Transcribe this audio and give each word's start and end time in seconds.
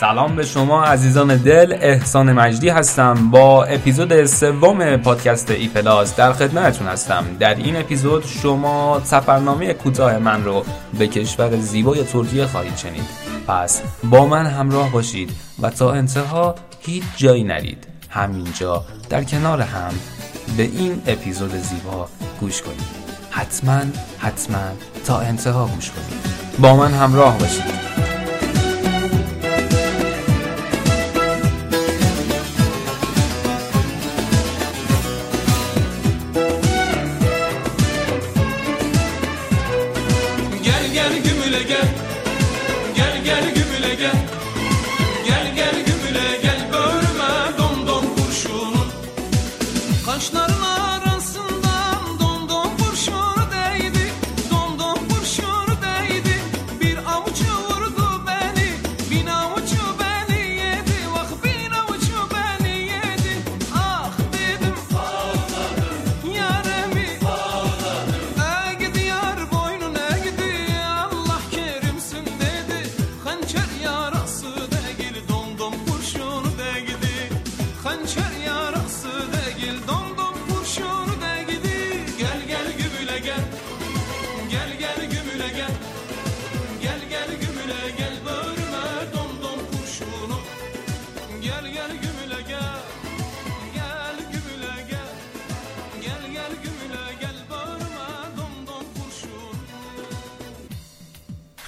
سلام 0.00 0.36
به 0.36 0.44
شما 0.44 0.84
عزیزان 0.84 1.36
دل 1.36 1.76
احسان 1.80 2.32
مجدی 2.32 2.68
هستم. 2.68 3.30
با 3.30 3.64
اپیزود 3.64 4.24
سوم 4.24 4.96
پادکست 4.96 5.50
ای 5.50 5.68
پلاس 5.68 6.16
در 6.16 6.32
خدمتتون 6.32 6.86
هستم. 6.86 7.24
در 7.40 7.54
این 7.54 7.76
اپیزود 7.76 8.24
شما 8.26 9.00
سفرنامه 9.04 9.72
کوتاه 9.72 10.18
من 10.18 10.44
رو 10.44 10.64
به 10.98 11.06
کشور 11.06 11.56
زیبای 11.56 12.04
ترکیه 12.04 12.46
خواهید 12.46 12.76
شنید. 12.76 13.04
پس 13.48 13.82
با 14.04 14.26
من 14.26 14.46
همراه 14.46 14.92
باشید 14.92 15.30
و 15.62 15.70
تا 15.70 15.92
انتها 15.92 16.54
هیچ 16.80 17.04
جایی 17.16 17.44
نرید. 17.44 17.86
همینجا 18.08 18.84
در 19.08 19.24
کنار 19.24 19.60
هم 19.60 19.92
به 20.56 20.62
این 20.62 21.02
اپیزود 21.06 21.54
زیبا 21.54 22.08
گوش 22.40 22.62
کنید. 22.62 23.08
حتما 23.30 23.80
حتما 24.18 24.58
تا 25.06 25.18
انتها 25.18 25.66
گوش 25.66 25.90
کنید. 25.90 26.20
با 26.58 26.76
من 26.76 26.92
همراه 26.92 27.38
باشید. 27.38 27.97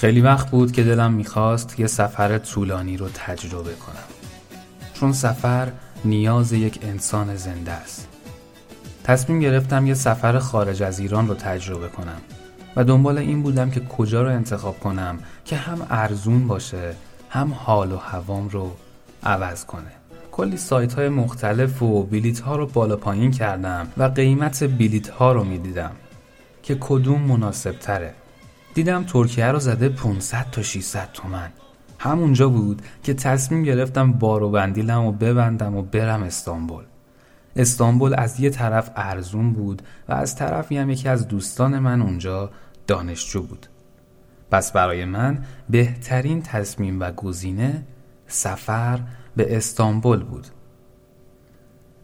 خیلی 0.01 0.21
وقت 0.21 0.51
بود 0.51 0.73
که 0.73 0.83
دلم 0.83 1.13
می‌خواست 1.13 1.81
یه 1.81 1.87
سفر 1.87 2.39
طولانی 2.39 2.97
رو 2.97 3.09
تجربه 3.09 3.73
کنم. 3.75 4.09
چون 4.95 5.13
سفر 5.13 5.73
نیاز 6.05 6.53
یک 6.53 6.79
انسان 6.83 7.37
زنده 7.37 7.73
است. 7.73 8.09
تصمیم 9.05 9.41
گرفتم 9.41 9.87
یه 9.87 9.95
سفر 9.95 10.39
خارج 10.39 10.83
از 10.83 10.99
ایران 10.99 11.29
رو 11.29 11.35
تجربه 11.35 11.89
کنم 11.89 12.21
و 12.77 12.85
دنبال 12.85 13.19
این 13.19 13.43
بودم 13.43 13.71
که 13.71 13.81
کجا 13.81 14.23
رو 14.23 14.29
انتخاب 14.29 14.81
کنم 14.81 15.19
که 15.45 15.57
هم 15.57 15.87
ارزون 15.91 16.47
باشه 16.49 16.95
هم 17.31 17.53
حال 17.53 17.93
و 17.93 17.97
هوام 17.97 18.49
رو 18.49 18.77
عوض 19.23 19.65
کنه. 19.65 19.93
کلی 20.33 20.57
سایت 20.57 20.95
های 20.95 21.09
مختلف 21.09 21.83
و 21.83 22.03
بیلیت 22.03 22.41
ها 22.41 22.57
رو 22.57 22.67
بالا 22.67 22.97
پایین 22.97 23.31
کردم 23.31 23.89
و 23.97 24.03
قیمت 24.03 24.63
بیلیت 24.63 25.09
ها 25.09 25.33
رو 25.33 25.45
می‌دیدم 25.45 25.93
که 26.63 26.77
کدوم 26.81 27.21
مناسب 27.21 27.73
تره 27.73 28.15
دیدم 28.81 29.05
ترکیه 29.05 29.47
رو 29.47 29.59
زده 29.59 29.89
500 29.89 30.47
تا 30.53 30.63
600 30.63 31.09
تومن. 31.13 31.51
همونجا 31.99 32.49
بود 32.49 32.83
که 33.03 33.15
تصمیم 33.15 33.63
گرفتم 33.63 34.13
بارو 34.13 34.51
بندیلم 34.51 35.05
و 35.05 35.13
ببندم 35.13 35.77
و 35.77 35.83
برم 35.83 36.23
استانبول. 36.23 36.85
استانبول 37.57 38.15
از 38.19 38.41
یه 38.41 38.51
طرف 38.51 38.91
ارزون 38.97 39.53
بود 39.53 39.83
و 40.09 40.13
از 40.13 40.37
طرفی 40.37 40.77
هم 40.77 40.91
یکی 40.91 41.09
از 41.09 41.29
دوستان 41.29 41.79
من 41.79 42.03
اونجا 42.03 42.51
دانشجو 42.87 43.43
بود. 43.43 43.67
پس 44.51 44.73
برای 44.73 45.05
من 45.05 45.39
بهترین 45.71 46.43
تصمیم 46.43 47.01
و 47.01 47.13
گزینه 47.13 47.83
سفر 48.27 49.01
به 49.37 49.57
استانبول 49.57 50.23
بود. 50.23 50.47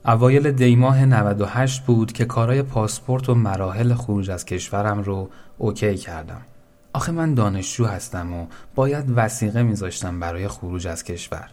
اوایل 0.05 0.51
دیماه 0.53 1.05
98 1.05 1.83
بود 1.83 2.13
که 2.13 2.25
کارای 2.25 2.63
پاسپورت 2.63 3.29
و 3.29 3.35
مراحل 3.35 3.95
خروج 3.95 4.31
از 4.31 4.45
کشورم 4.45 5.03
رو 5.03 5.31
اوکی 5.59 5.95
کردم. 5.95 6.41
آخه 6.97 7.13
من 7.13 7.35
دانشجو 7.35 7.85
هستم 7.85 8.33
و 8.33 8.47
باید 8.75 9.05
وسیقه 9.17 9.63
میذاشتم 9.63 10.21
برای 10.21 10.49
خروج 10.49 10.87
از 10.87 11.05
کشور. 11.05 11.51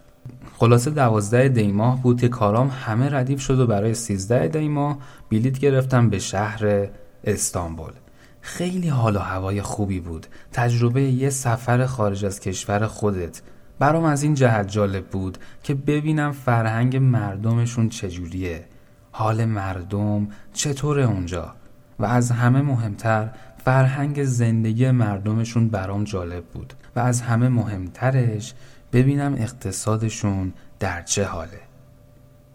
خلاصه 0.58 0.90
دوازده 0.90 1.48
دیماه 1.48 2.02
بود 2.02 2.20
که 2.20 2.28
کارام 2.28 2.68
همه 2.68 3.10
ردیف 3.10 3.40
شد 3.40 3.58
و 3.58 3.66
برای 3.66 3.94
سیزده 3.94 4.48
دیماه 4.48 4.98
بلیت 5.30 5.58
گرفتم 5.58 6.10
به 6.10 6.18
شهر 6.18 6.88
استانبول. 7.24 7.92
خیلی 8.40 8.88
حال 8.88 9.16
و 9.16 9.18
هوای 9.18 9.62
خوبی 9.62 10.00
بود. 10.00 10.26
تجربه 10.52 11.02
یه 11.02 11.30
سفر 11.30 11.86
خارج 11.86 12.24
از 12.24 12.40
کشور 12.40 12.86
خودت. 12.86 13.42
برام 13.78 14.04
از 14.04 14.22
این 14.22 14.34
جهت 14.34 14.68
جالب 14.68 15.06
بود 15.06 15.38
که 15.62 15.74
ببینم 15.74 16.32
فرهنگ 16.32 16.96
مردمشون 16.96 17.88
چجوریه. 17.88 18.64
حال 19.12 19.44
مردم 19.44 20.28
چطوره 20.52 21.02
اونجا؟ 21.02 21.54
و 21.98 22.04
از 22.04 22.30
همه 22.30 22.62
مهمتر 22.62 23.30
فرهنگ 23.64 24.24
زندگی 24.24 24.90
مردمشون 24.90 25.68
برام 25.68 26.04
جالب 26.04 26.44
بود 26.44 26.74
و 26.96 27.00
از 27.00 27.20
همه 27.20 27.48
مهمترش 27.48 28.54
ببینم 28.92 29.34
اقتصادشون 29.34 30.52
در 30.78 31.02
چه 31.02 31.24
حاله. 31.24 31.60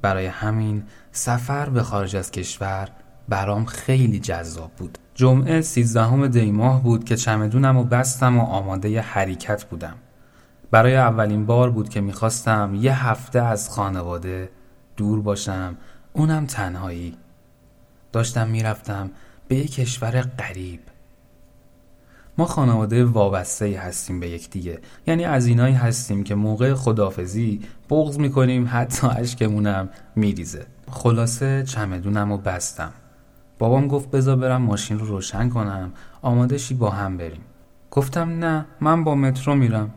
برای 0.02 0.26
همین 0.26 0.84
سفر 1.12 1.70
به 1.70 1.84
خارج 1.84 2.16
از 2.16 2.32
کشور 2.32 2.90
برام 3.30 3.66
خیلی 3.66 4.20
جذاب 4.20 4.72
بود. 4.78 4.98
جمعه 5.16 5.62
سیزدهم 5.62 6.28
دیماه 6.28 6.84
بود 6.84 7.04
که 7.04 7.16
چمدونم 7.16 7.78
و 7.78 7.84
بستم 7.84 8.38
و 8.38 8.42
آماده 8.42 9.02
حرکت 9.02 9.64
بودم. 9.64 9.96
برای 10.72 10.96
اولین 10.96 11.46
بار 11.46 11.70
بود 11.72 11.90
که 11.90 12.02
می‌خواستم 12.02 12.72
یه 12.76 13.08
هفته 13.08 13.42
از 13.42 13.70
خانواده 13.70 14.50
دور 14.98 15.22
باشم. 15.22 15.78
اونم 16.14 16.46
تنهایی. 16.46 17.18
داشتم 18.12 18.48
می‌رفتم 18.48 19.12
به 19.48 19.56
یه 19.56 19.68
کشور 19.68 20.22
غریب. 20.22 20.80
ما 22.40 22.46
خانواده 22.46 23.06
وابسته 23.06 23.80
هستیم 23.80 24.20
به 24.20 24.30
یکدیگه 24.30 24.80
یعنی 25.08 25.26
از 25.26 25.46
اینایی 25.46 25.76
هستیم 25.76 26.24
که 26.24 26.36
موقع 26.36 26.74
خدافزی 26.74 27.62
بغض 27.90 28.20
می‌کنیم 28.20 28.70
حتی 28.72 29.08
اشکمونم 29.08 29.90
میریزه. 30.16 30.66
خلاصه 30.92 31.64
چمدونم 31.64 32.32
و 32.32 32.38
بستم. 32.38 32.92
بابام 33.60 33.88
گفت 33.88 34.12
بذار 34.12 34.36
برم 34.36 34.62
ماشین 34.62 35.00
رو 35.00 35.06
روشن 35.06 35.50
کنم. 35.50 35.92
آماده 36.22 36.58
شی 36.58 36.74
با 36.74 36.90
هم 36.90 37.18
بریم. 37.18 37.42
گفتم 37.92 38.30
نه 38.30 38.66
من 38.82 39.04
با 39.04 39.16
مترو 39.16 39.56
میرم. 39.56 39.90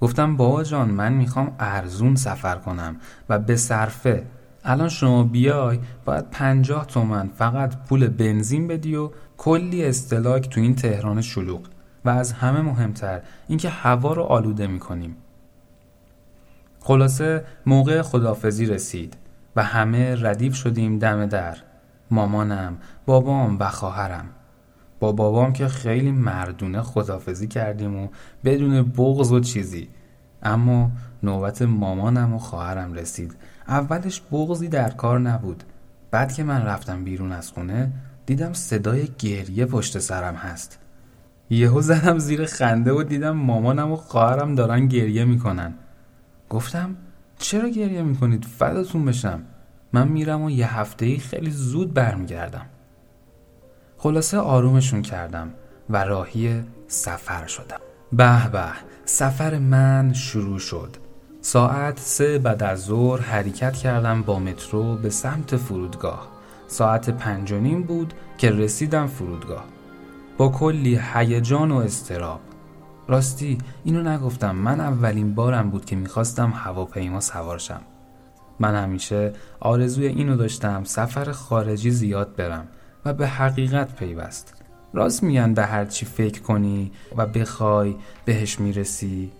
گفتم 0.00 0.36
بابا 0.36 0.62
جان 0.62 0.90
من 0.90 1.12
می‌خوام 1.12 1.56
ارزون 1.58 2.16
سفر 2.16 2.54
کنم 2.54 2.96
و 3.28 3.38
به 3.38 3.56
صرفه. 3.56 4.26
الان 4.64 4.88
شما 4.88 5.22
بیای 5.22 5.78
باید 6.04 6.30
پنجاه 6.30 6.86
تومن 6.86 7.30
فقط 7.38 7.84
پول 7.84 8.08
بنزین 8.08 8.66
بدی 8.66 8.96
و 8.96 9.10
کلی 9.36 9.84
استلاک 9.84 10.48
تو 10.48 10.60
این 10.60 10.74
تهران 10.74 11.20
شلوغ. 11.20 11.60
و 12.08 12.10
از 12.10 12.32
همه 12.32 12.60
مهمتر 12.60 13.20
اینکه 13.48 13.68
هوا 13.68 14.12
رو 14.12 14.22
آلوده 14.22 14.66
می‌کنیم. 14.66 15.16
خلاصه 16.80 17.44
موقع 17.66 18.02
خدافزی 18.02 18.66
رسید 18.66 19.16
و 19.56 19.62
همه 19.62 20.22
ردیف 20.22 20.54
شدیم 20.54 20.98
دم 20.98 21.26
در. 21.26 21.56
مامانم 22.10 22.76
بابام 23.06 23.56
و 23.60 23.68
خواهرم. 23.68 24.26
با 25.00 25.12
بابام 25.12 25.52
که 25.52 25.68
خیلی 25.68 26.12
مردونه 26.12 26.82
خدافزی 26.82 27.48
کردیم 27.48 27.96
و 27.96 28.08
بدون 28.44 28.82
بغض 28.82 29.32
و 29.32 29.40
چیزی. 29.40 29.88
اما 30.42 30.90
نوبت 31.22 31.62
مامانم 31.62 32.34
و 32.34 32.38
خواهرم 32.38 32.92
رسید. 32.92 33.36
اولش 33.68 34.22
بغضی 34.32 34.68
در 34.68 34.90
کار 34.90 35.20
نبود. 35.20 35.64
بعد 36.10 36.32
که 36.32 36.44
من 36.44 36.62
رفتم 36.62 37.04
بیرون 37.04 37.32
از 37.32 37.50
خونه 37.50 37.92
دیدم 38.26 38.52
صدای 38.52 39.08
گریه 39.18 39.66
پشت 39.66 39.98
سرم 39.98 40.34
هست. 40.34 40.78
یهو 41.50 41.80
زدم 41.80 42.18
زیر 42.18 42.46
خنده 42.46 42.92
و 42.92 43.02
دیدم 43.02 43.36
مامانم 43.36 43.92
و 43.92 43.96
خواهرم 43.96 44.54
دارن 44.54 44.86
گریه 44.86 45.24
می‌کنن. 45.24 45.74
گفتم 46.48 46.96
چرا 47.38 47.68
گریه 47.68 48.02
می‌کنید؟ 48.02 48.44
فداتون 48.44 49.04
بشم. 49.04 49.40
من 49.92 50.08
میرم 50.08 50.42
و 50.42 50.50
یه 50.50 50.78
هفته 50.78 51.06
ای 51.06 51.16
خیلی 51.16 51.50
زود 51.50 51.94
برمیگردم. 51.94 52.66
خلاصه 53.96 54.38
آرومشون 54.38 55.02
کردم 55.02 55.50
و 55.90 56.04
راهی 56.04 56.64
سفر 56.88 57.46
شدم. 57.46 57.80
به 58.12 58.50
به 58.50 58.64
سفر 59.04 59.58
من 59.58 60.12
شروع 60.12 60.58
شد. 60.58 60.96
ساعت 61.40 62.00
سه 62.00 62.38
بعد 62.38 62.62
از 62.62 62.84
ظهر 62.84 63.20
حرکت 63.20 63.76
کردم 63.76 64.22
با 64.22 64.38
مترو 64.38 64.96
به 64.96 65.10
سمت 65.10 65.56
فرودگاه. 65.56 66.28
ساعت 66.66 67.10
پنج 67.10 67.52
و 67.52 67.58
نیم 67.58 67.82
بود 67.82 68.14
که 68.38 68.50
رسیدم 68.50 69.06
فرودگاه. 69.06 69.64
با 70.38 70.48
کلی 70.48 71.00
هیجان 71.14 71.70
و 71.70 71.76
استراب 71.76 72.40
راستی 73.08 73.58
اینو 73.84 74.02
نگفتم. 74.02 74.56
من 74.56 74.80
اولین 74.80 75.34
بارم 75.34 75.70
بود 75.70 75.84
که 75.84 75.96
می‌خواستم 75.96 76.52
هواپیما 76.56 77.20
سوار 77.20 77.58
شم. 77.58 77.80
من 78.58 78.82
همیشه 78.82 79.32
آرزوی 79.60 80.06
اینو 80.06 80.36
داشتم 80.36 80.84
سفر 80.84 81.32
خارجی 81.32 81.90
زیاد 81.90 82.36
برم 82.36 82.68
و 83.04 83.14
به 83.14 83.26
حقیقت 83.26 83.96
پیوست. 83.96 84.62
راست 84.94 85.22
میگن 85.22 85.54
به 85.54 85.66
هر 85.66 85.84
چی 85.84 86.06
فکر 86.06 86.42
کنی 86.42 86.92
و 87.16 87.26
بخوای 87.26 87.96
بهش 88.24 88.60
می‌رسی. 88.60 89.32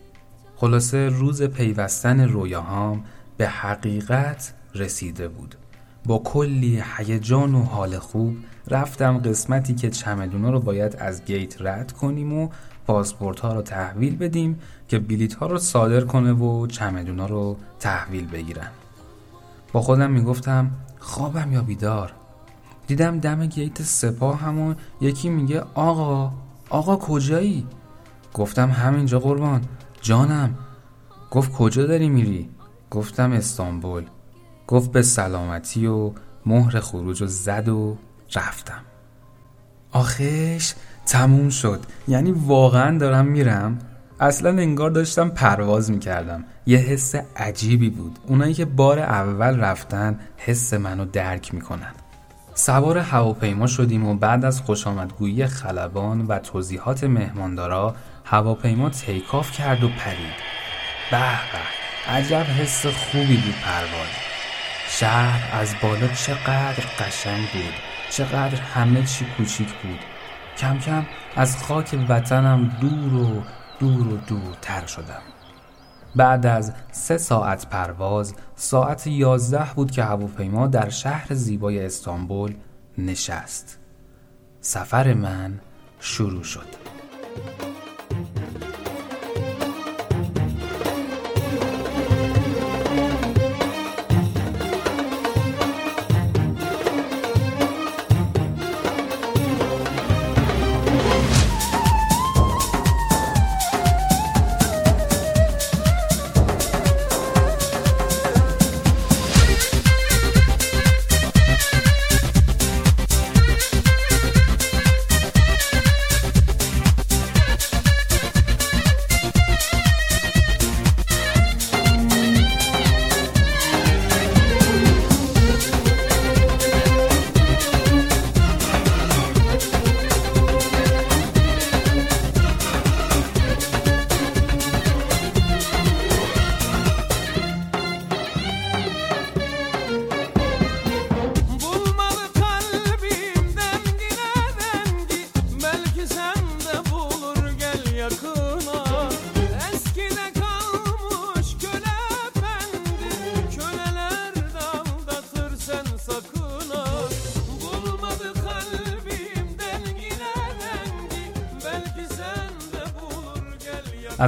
خلاصه 0.57 1.09
روز 1.09 1.43
پیوستن 1.43 2.21
رویاهام 2.21 3.05
به 3.37 3.49
حقیقت 3.49 4.55
رسیده 4.75 5.29
بود. 5.29 5.55
با 6.05 6.19
کلی 6.19 6.83
هیجان 6.97 7.55
و 7.55 7.63
حال 7.63 7.99
خوب 7.99 8.37
رفتم 8.71 9.19
قسمتی 9.19 9.75
که 9.75 9.91
چمدونا 9.91 10.51
رو 10.51 10.61
باید 10.61 10.97
از 10.97 11.25
گیت 11.25 11.63
رد 11.63 11.93
کنیم 11.93 12.33
و 12.33 12.49
پاسپورت 12.87 13.41
ها 13.41 13.55
رو 13.55 13.63
تحویل 13.63 14.17
بدیم 14.17 14.61
که 14.89 14.99
بلیت 14.99 15.35
ها 15.35 15.47
رو 15.47 15.59
صادر 15.59 16.01
کنه 16.01 16.33
و 16.33 16.67
چمدونا 16.67 17.27
رو 17.27 17.57
تحویل 17.81 18.27
بگیرن. 18.27 18.71
با 19.73 19.81
خودم 19.81 20.11
می‌گفتم 20.11 20.71
خوابم 20.99 21.53
یا 21.53 21.63
بیدار؟ 21.63 22.13
دیدم 22.87 23.19
دم 23.19 23.47
گیت 23.47 23.83
سپاه 23.83 24.41
همون 24.41 24.77
یکی 25.01 25.29
میگه 25.29 25.61
آقا 25.75 26.33
آقا 26.71 26.97
کجایی؟ 26.97 27.67
گفتم 28.35 28.71
همینجا 28.71 29.19
قربان. 29.19 29.63
جانم. 30.01 30.55
گفت 31.31 31.53
کجا 31.53 31.87
داری 31.87 32.09
میری؟ 32.09 32.49
گفتم 32.91 33.33
استانبول. 33.33 34.05
گفت 34.67 34.93
به 34.93 35.03
سلامتی 35.03 35.87
و 35.87 36.13
مهر 36.47 36.81
خروج 36.81 37.23
و 37.23 37.27
زد 37.27 37.69
و 37.69 37.97
رفتم. 38.35 38.81
آخش 39.93 40.75
تموم 41.07 41.49
شد. 41.49 41.81
یعنی 42.09 42.33
واقعا 42.33 42.99
دارم 42.99 43.27
میرم. 43.27 43.79
اصلا 44.21 44.51
انگار 44.51 44.91
داشتم 44.91 45.29
پرواز 45.29 45.91
می‌کردم. 45.91 46.45
یه 46.67 46.79
حس 46.79 47.15
عجیبی 47.37 47.91
بود. 47.91 48.19
اونایی 48.27 48.55
که 48.55 48.65
بار 48.65 48.99
اول 48.99 49.61
رفتن 49.61 50.21
حس 50.37 50.75
منو 50.75 51.05
درک 51.05 51.55
می‌کنن. 51.55 51.93
سوار 52.55 52.99
هواپیما 52.99 53.67
شدیم 53.67 54.07
و 54.07 54.15
بعد 54.15 54.45
از 54.45 54.61
خوشامدگویی 54.61 55.47
خلبان 55.47 56.27
و 56.27 56.39
توضیحات 56.39 57.05
مهماندارا 57.05 57.97
هواپیما 58.25 58.91
تیکاف 58.91 59.53
کرد 59.53 59.85
و 59.85 59.89
پرید. 59.89 60.49
به 61.11 61.19
به 61.19 62.13
عجب 62.13 62.47
حس 62.47 62.87
خوبی 62.87 63.37
بود 63.37 63.55
پرواز 63.65 64.09
شهر 64.89 65.61
از 65.61 65.75
بالا 65.83 66.09
چقدر 66.09 66.85
قشنگ 66.99 67.49
بود. 67.53 67.88
چقدر 68.11 68.61
همه 68.61 69.05
چی 69.07 69.27
کوچیک 69.37 69.69
بود. 69.69 69.99
کم 70.59 70.79
کم 70.79 71.07
از 71.37 71.63
خاک 71.63 71.99
وطنم 72.09 72.77
دور 72.81 73.15
و 73.15 73.43
دور 73.79 74.09
و 74.09 74.17
دورتر 74.17 74.87
شدم. 74.87 75.23
بعد 76.17 76.47
از 76.47 76.73
سه 76.93 77.19
ساعت 77.19 77.67
پرواز 77.67 78.35
ساعت 78.57 79.07
یازده 79.07 79.67
بود 79.75 79.91
که 79.91 80.05
هواپیما 80.05 80.67
در 80.67 80.89
شهر 80.91 81.35
زیبای 81.35 81.87
استانبول 81.87 82.55
نشست. 82.99 83.79
سفر 84.61 85.15
من 85.15 85.61
شروع 86.01 86.43
شد. 86.43 86.69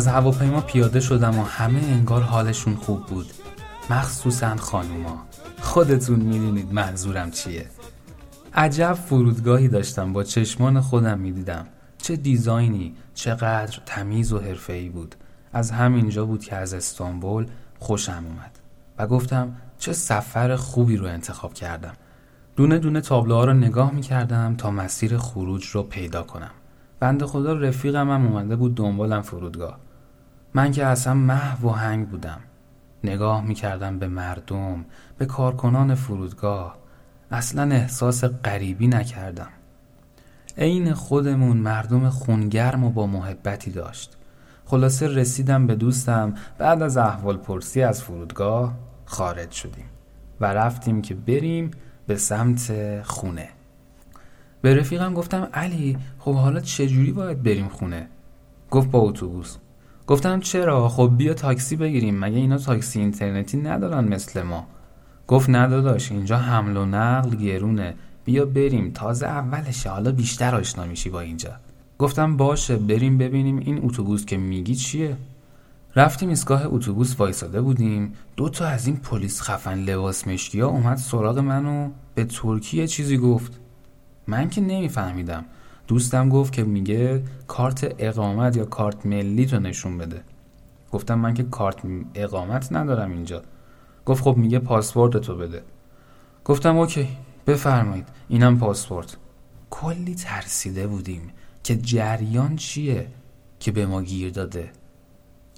از 0.01 0.07
هواپیما 0.07 0.61
پیاده 0.61 1.01
شدم 1.01 1.39
و 1.39 1.45
همه 1.45 1.81
انگار 1.85 2.23
حالشون 2.23 2.75
خوب 2.75 3.07
بود. 3.07 3.27
مخصوصا 3.91 4.57
خانوما. 4.57 5.27
خودتون 5.61 6.21
می‌دونید 6.21 6.73
منظورم 6.73 7.31
چیه. 7.31 7.67
عجب 8.55 8.93
فرودگاهی 8.93 9.69
داشتم 9.69 10.13
با 10.13 10.25
چشمان 10.25 10.81
خودم 10.81 11.19
می‌دیدم. 11.19 11.67
چه 11.99 12.17
دیزاینی 12.17 12.95
چقدر 13.15 13.79
تمیز 13.87 14.33
و 14.33 14.39
حرفه‌ای 14.39 14.89
بود. 14.89 15.15
از 15.53 15.71
همینجا 15.71 16.25
بود 16.27 16.45
که 16.45 16.57
از 16.57 16.75
استانبول 16.75 17.47
خوشم 17.79 18.25
اومد 18.27 18.59
و 18.99 19.07
گفتم 19.07 19.57
چه 19.79 19.93
سفر 19.93 20.57
خوبی 20.57 20.97
رو 20.97 21.07
انتخاب 21.07 21.55
کردم. 21.55 21.95
دونه 22.57 22.79
دونه 22.79 23.01
تابلوها 23.01 23.45
رو 23.45 23.53
نگاه 23.53 23.95
می‌کردم 23.95 24.55
تا 24.59 24.71
مسیر 24.71 25.19
خروج 25.19 25.67
رو 25.67 25.83
پیدا 25.83 26.23
کنم. 26.23 26.51
بنده 27.01 27.27
خدا 27.27 27.53
رفیقم 27.53 28.11
هم 28.11 28.27
اومده 28.27 28.57
بود 28.57 28.75
دنبالم 28.75 29.23
فرودگاه. 29.23 29.79
من 30.55 30.73
که 30.73 30.87
اصلا 30.87 31.15
محو 31.15 31.69
و 31.69 31.73
هنگ 31.73 32.09
بودم. 32.09 32.41
نگاه 33.05 33.45
می‌کردم 33.45 33.99
به 33.99 34.09
مردم 34.09 34.85
به 35.19 35.27
کارکنان 35.27 35.95
فرودگاه. 35.95 36.77
اصلا 37.31 37.75
احساس 37.75 38.25
غریبی 38.25 38.89
نکردم. 38.89 39.49
عین 40.59 40.95
خودمون 40.95 41.57
مردم 41.57 42.09
خونگرم 42.09 42.85
و 42.85 42.91
با 42.91 43.07
محبتی 43.07 43.71
داشت. 43.71 44.17
خلاصه 44.65 45.09
رسیدم 45.09 45.67
به 45.67 45.75
دوستم 45.75 46.35
بعد 46.59 46.83
از 46.83 46.97
احوال 46.97 47.37
پرسی 47.37 47.83
از 47.83 48.03
فرودگاه 48.03 48.75
خارج 49.05 49.51
شدیم 49.51 49.85
و 50.41 50.45
رفتیم 50.45 51.03
که 51.03 51.15
بریم 51.15 51.71
به 52.07 52.17
سمت 52.17 52.73
خونه. 53.03 53.49
به 54.63 54.75
رفیقم 54.75 55.15
گفتم 55.15 55.49
علی 55.55 55.99
خب 56.19 56.35
حالا 56.35 56.61
چجوری 56.61 57.13
باید 57.13 57.43
بریم 57.43 57.69
خونه؟ 57.69 58.09
گفت 58.71 58.91
با 58.91 58.99
اتوبوس. 58.99 59.57
گفتم 60.07 60.41
چرا؟ 60.41 60.89
خب 60.89 61.13
بیا 61.17 61.35
تاکسی 61.35 61.77
بگیریم. 61.77 62.19
مگه 62.19 62.37
اینا 62.37 62.59
تاکسی 62.59 63.01
اینترنتی 63.01 63.57
ندارن 63.57 64.09
مثل 64.09 64.43
ما؟ 64.43 64.67
گفت 65.27 65.51
نداداش 65.51 66.13
اینجا 66.13 66.37
حمل 66.37 66.77
و 66.77 66.85
نقل 66.85 67.37
گرونه. 67.37 67.95
بیا 68.25 68.45
بریم. 68.45 68.91
تازه 68.95 69.27
اولشه. 69.27 69.91
حالا 69.91 70.13
بیشتر 70.13 70.55
آشنا 70.55 70.85
میشی 70.85 71.11
با 71.11 71.21
اینجا. 71.21 71.51
گفتم 71.99 72.37
باشه 72.37 72.77
بریم 72.77 73.19
ببینیم 73.19 73.59
این 73.59 73.81
اتوبوس 73.85 74.25
که 74.25 74.37
میگی 74.37 74.75
چیه. 74.75 75.17
رفتیم 75.97 76.29
ایستگاه 76.29 76.63
اتوبوس 76.67 77.15
وایساده 77.19 77.61
بودیم. 77.61 78.15
دو 78.37 78.49
تا 78.49 78.67
از 78.67 78.87
این 78.87 78.97
پلیس 78.97 79.43
خفن 79.43 79.79
لباس 79.79 80.29
مشکی 80.29 80.61
ها 80.61 80.69
اومد 80.69 80.97
سراغ 80.97 81.39
منو 81.39 81.91
به 82.15 82.25
ترکیه 82.25 82.87
چیزی 82.87 83.19
گفت. 83.19 83.61
من 84.27 84.51
که 84.51 84.61
نمیفهمیدم. 84.61 85.45
دوستم 85.91 86.29
گفت 86.29 86.53
که 86.53 86.65
میگه 86.65 87.23
کارت 87.47 87.95
اقامت 87.99 88.57
یا 88.57 88.65
کارت 88.65 89.07
ملی 89.07 89.47
تو 89.47 89.61
نشون 89.61 89.99
بده. 89.99 90.23
گفتم 90.93 91.15
من 91.15 91.35
که 91.35 91.43
کارت 91.43 91.77
اقامت 92.15 92.73
ندارم 92.73 93.13
اینجا. 93.13 93.43
گفت 94.07 94.25
خب 94.25 94.37
میگه 94.37 94.59
پاسپورت 94.59 95.17
تو 95.17 95.37
بده. 95.37 95.63
گفتم 96.45 96.79
اوکی 96.79 97.09
بفرمایید. 97.47 98.09
اینم 98.29 98.59
پاسپورت. 98.59 99.17
کلی 99.71 100.15
ترسیده 100.15 100.87
بودیم 100.87 101.23
که 101.65 101.77
جریان 101.77 102.57
چیه 102.57 103.07
که 103.61 103.73
به 103.73 103.87
ما 103.87 104.03
گیر 104.03 104.31
داده. 104.31 104.71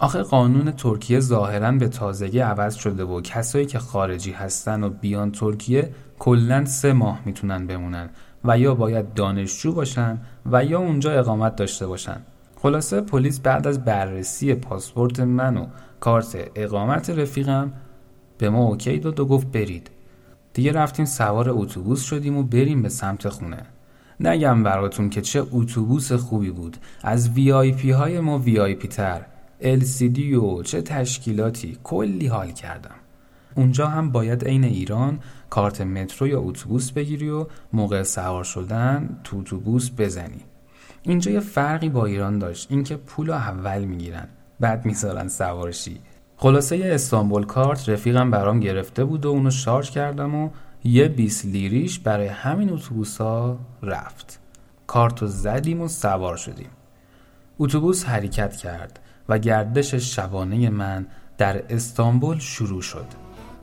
آخه 0.01 0.23
قانون 0.23 0.73
ترکیه 0.73 1.21
ظاهرا 1.21 1.73
به 1.73 1.89
تازگی 1.89 2.39
عوض 2.39 2.75
شده 2.75 3.05
و 3.05 3.21
کسایی 3.21 3.67
که 3.67 3.79
خارجی 3.79 4.33
هستن 4.33 4.85
و 4.85 4.91
بیان 4.91 5.33
ترکیه 5.33 5.95
کلا 6.19 6.65
سه 6.65 6.93
ماه 6.93 7.21
می‌تونن 7.25 7.67
بمونن. 7.67 8.11
و 8.45 8.59
یا 8.59 8.75
باید 8.75 9.15
دانشجو 9.15 9.73
باشن 9.73 10.21
و 10.47 10.65
یا 10.65 10.79
اونجا 10.79 11.13
اقامت 11.13 11.57
داشته 11.57 11.87
باشن. 11.87 12.21
خلاصه 12.57 13.01
پلیس 13.01 13.41
بعد 13.41 13.67
از 13.67 13.85
بررسی 13.85 14.55
پاسپورت 14.55 15.21
من 15.21 15.57
و 15.57 15.67
کارت 16.01 16.51
اقامت 16.55 17.11
رفیقم 17.11 17.73
به 18.39 18.51
ما 18.51 18.65
OK 18.65 18.99
داد 18.99 19.21
و 19.21 19.27
گفت 19.27 19.47
برید. 19.47 19.91
دیگه 20.53 20.73
رفتیم 20.73 21.05
سوار 21.05 21.51
اتوبوس 21.51 22.03
شدیم 22.03 22.37
و 22.37 22.43
بریم 22.43 22.83
به 22.83 22.89
سمت 22.89 23.29
خونه. 23.29 23.63
نگم 24.21 24.63
براتون 24.63 25.11
که 25.11 25.21
چه 25.21 25.45
اتوبوس 25.53 26.13
خوبی 26.13 26.51
بود. 26.51 26.77
از 27.03 27.31
VIP 27.31 27.91
های 27.91 28.21
ما 28.21 28.39
VIP 28.39 28.89
تر 28.89 29.27
LCD 29.63 30.19
و 30.19 30.63
چه 30.63 30.83
تشکیلاتی. 30.83 31.79
کلی 31.85 32.27
حال 32.27 32.51
کردم. 32.51 33.02
اونجا 33.55 33.87
هم 33.87 34.13
باید 34.13 34.45
عین 34.45 34.65
ایران 34.65 35.19
کارت 35.51 35.81
مترو 35.81 36.29
یا 36.29 36.41
اتوبوس 36.41 36.93
بگیری 36.93 37.31
و 37.31 37.47
موقع 37.73 38.03
سوار 38.03 38.45
شدن 38.45 39.19
تو 39.25 39.39
اتوبوس 39.39 39.91
بزنی. 39.99 40.41
اینجا 41.03 41.31
یه 41.31 41.41
فرقی 41.41 41.89
با 41.89 42.07
ایران 42.07 42.39
داشت 42.39 42.67
اینکه 42.71 42.97
پول 42.97 43.31
اول 43.31 43.85
می‌گیرن 43.85 44.29
بعد 44.61 44.87
می‌ذارن 44.87 45.29
سوارشی. 45.29 46.01
خلاصه 46.37 46.77
یه 46.77 46.95
استانبول 46.95 47.45
کارت 47.45 47.89
رفیقم 47.89 48.31
برام 48.31 48.61
گرفته 48.61 49.05
بود 49.05 49.27
و 49.27 49.29
اونو 49.29 49.51
شارژ 49.51 49.91
کردم 49.91 50.35
و 50.35 50.51
یه 50.85 51.09
20 51.09 51.45
لیریش 51.45 51.99
برای 51.99 52.27
همین 52.27 52.71
اتوبوس 52.71 53.21
ها 53.21 53.59
رفت 53.83 54.41
کارتو 54.87 55.27
زدیم 55.27 55.81
و 55.81 55.89
سوار 55.89 56.37
شدیم. 56.37 56.71
اتوبوس 57.59 58.05
حرکت 58.05 58.57
کرد 58.57 59.01
و 59.29 59.39
گردش 59.39 59.95
شبانه 59.95 60.71
من 60.71 61.07
در 61.39 61.63
استانبول 61.71 62.39
شروع 62.39 62.83
شد. 62.83 63.22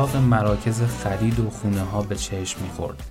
چراغ 0.00 0.16
مراکز 0.16 0.82
خرید 0.82 1.40
و 1.40 1.50
خونه 1.50 1.80
ها 1.80 2.02
به 2.02 2.16
چشم 2.16 2.62
می‌خورد. 2.62 3.02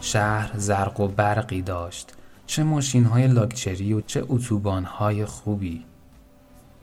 شهر 0.00 0.50
زرق 0.56 1.00
و 1.00 1.08
برقی 1.08 1.62
داشت. 1.62 2.12
چه 2.46 2.62
ماشین 2.62 3.04
های 3.04 3.26
لاکچری 3.26 3.92
و 3.92 4.00
چه 4.00 4.24
اتوبان 4.28 4.84
های 4.84 5.24
خوبی. 5.24 5.84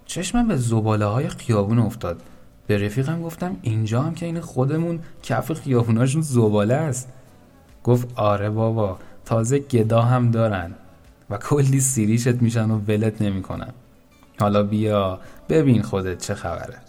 چشمم 0.06 0.48
به 0.48 0.58
زباله 0.58 1.06
های 1.06 1.30
خیابون 1.30 1.80
افتاد. 1.80 2.22
به 2.68 2.86
رفیقم 2.86 3.22
گفتم 3.22 3.58
اینجا 3.62 4.01
هم 4.01 4.13
که 4.13 4.25
این 4.25 4.42
خودمون 4.42 5.00
کف 5.24 5.54
خیابوناشون 5.54 6.22
زباله 6.22 6.75
است. 6.75 7.10
گفت 7.84 8.08
آره 8.16 8.50
بابا 8.50 9.00
تازه 9.25 9.60
گدا 9.60 10.01
هم 10.01 10.32
دارن 10.32 10.72
و 11.30 11.38
کلی 11.38 11.80
سیریشت 11.80 12.28
میشن 12.42 12.72
و 12.72 12.80
ولت 12.88 13.22
نمی‌کنن. 13.22 13.74
حالا 14.39 14.63
بیا 14.63 15.20
ببین 15.50 15.82
خودت 15.82 16.18
چه 16.18 16.34
خبره. 16.34 16.88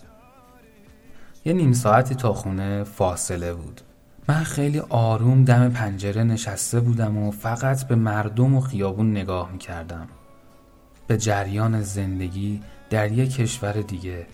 یه 1.45 1.53
نیم 1.53 1.73
ساعتی 1.73 2.15
تا 2.15 2.33
خونه 2.33 2.85
فاصله 2.85 3.55
بود. 3.55 3.81
من 4.29 4.43
خیلی 4.43 4.79
آروم 4.89 5.45
دم 5.45 5.69
پنجره 5.69 6.23
نشسته 6.23 6.81
بودم 6.81 7.19
و 7.19 7.31
فقط 7.31 7.85
به 7.85 7.95
مردم 7.95 8.55
و 8.55 8.61
خیابون 8.61 9.11
نگاه 9.11 9.53
می‌کردم. 9.53 10.09
به 11.07 11.17
جریان 11.17 11.83
زندگی 11.83 12.63
در 12.91 13.13
یک 13.13 13.35
کشور 13.35 13.73
دیگه 13.73 14.27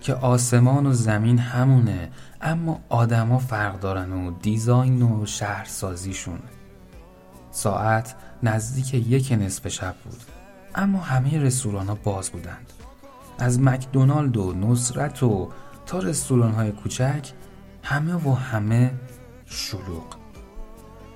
که 0.00 0.14
آسمان 0.14 0.86
و 0.86 0.92
زمین 0.92 1.38
همونه 1.38 2.10
اما 2.40 2.80
آدما 2.88 3.38
فرق 3.38 3.80
دارن 3.80 4.12
و 4.12 4.30
دیزاین 4.42 5.02
و 5.02 5.26
شهرسازیشون. 5.26 6.38
ساعت 7.50 8.14
نزدیک 8.42 8.94
یک 8.94 9.32
نصف 9.40 9.68
شب 9.68 9.94
بود 10.04 10.20
اما 10.74 10.98
همه 10.98 11.38
رستوران 11.38 11.98
باز 12.04 12.30
بودند. 12.30 12.72
از 13.38 13.60
مکدونالد 13.60 14.36
و 14.36 14.52
نصرت 14.52 15.22
و 15.22 15.48
تا 15.88 15.98
رستوران 15.98 16.52
های 16.52 16.72
کوچک 16.72 17.32
همه 17.82 18.14
و 18.14 18.34
همه 18.34 18.90
شلوغ. 19.46 20.04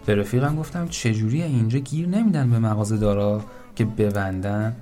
به 0.07 0.15
رفیقم 0.15 0.57
گفتم 0.57 0.89
چجوری 0.89 1.43
اینجا 1.43 1.79
گیر 1.79 2.09
نمیدن 2.09 2.51
به 2.51 2.59
مغازه 2.59 2.97
دارا 2.97 3.45
که 3.77 3.85
ببندن؟ 3.85 4.77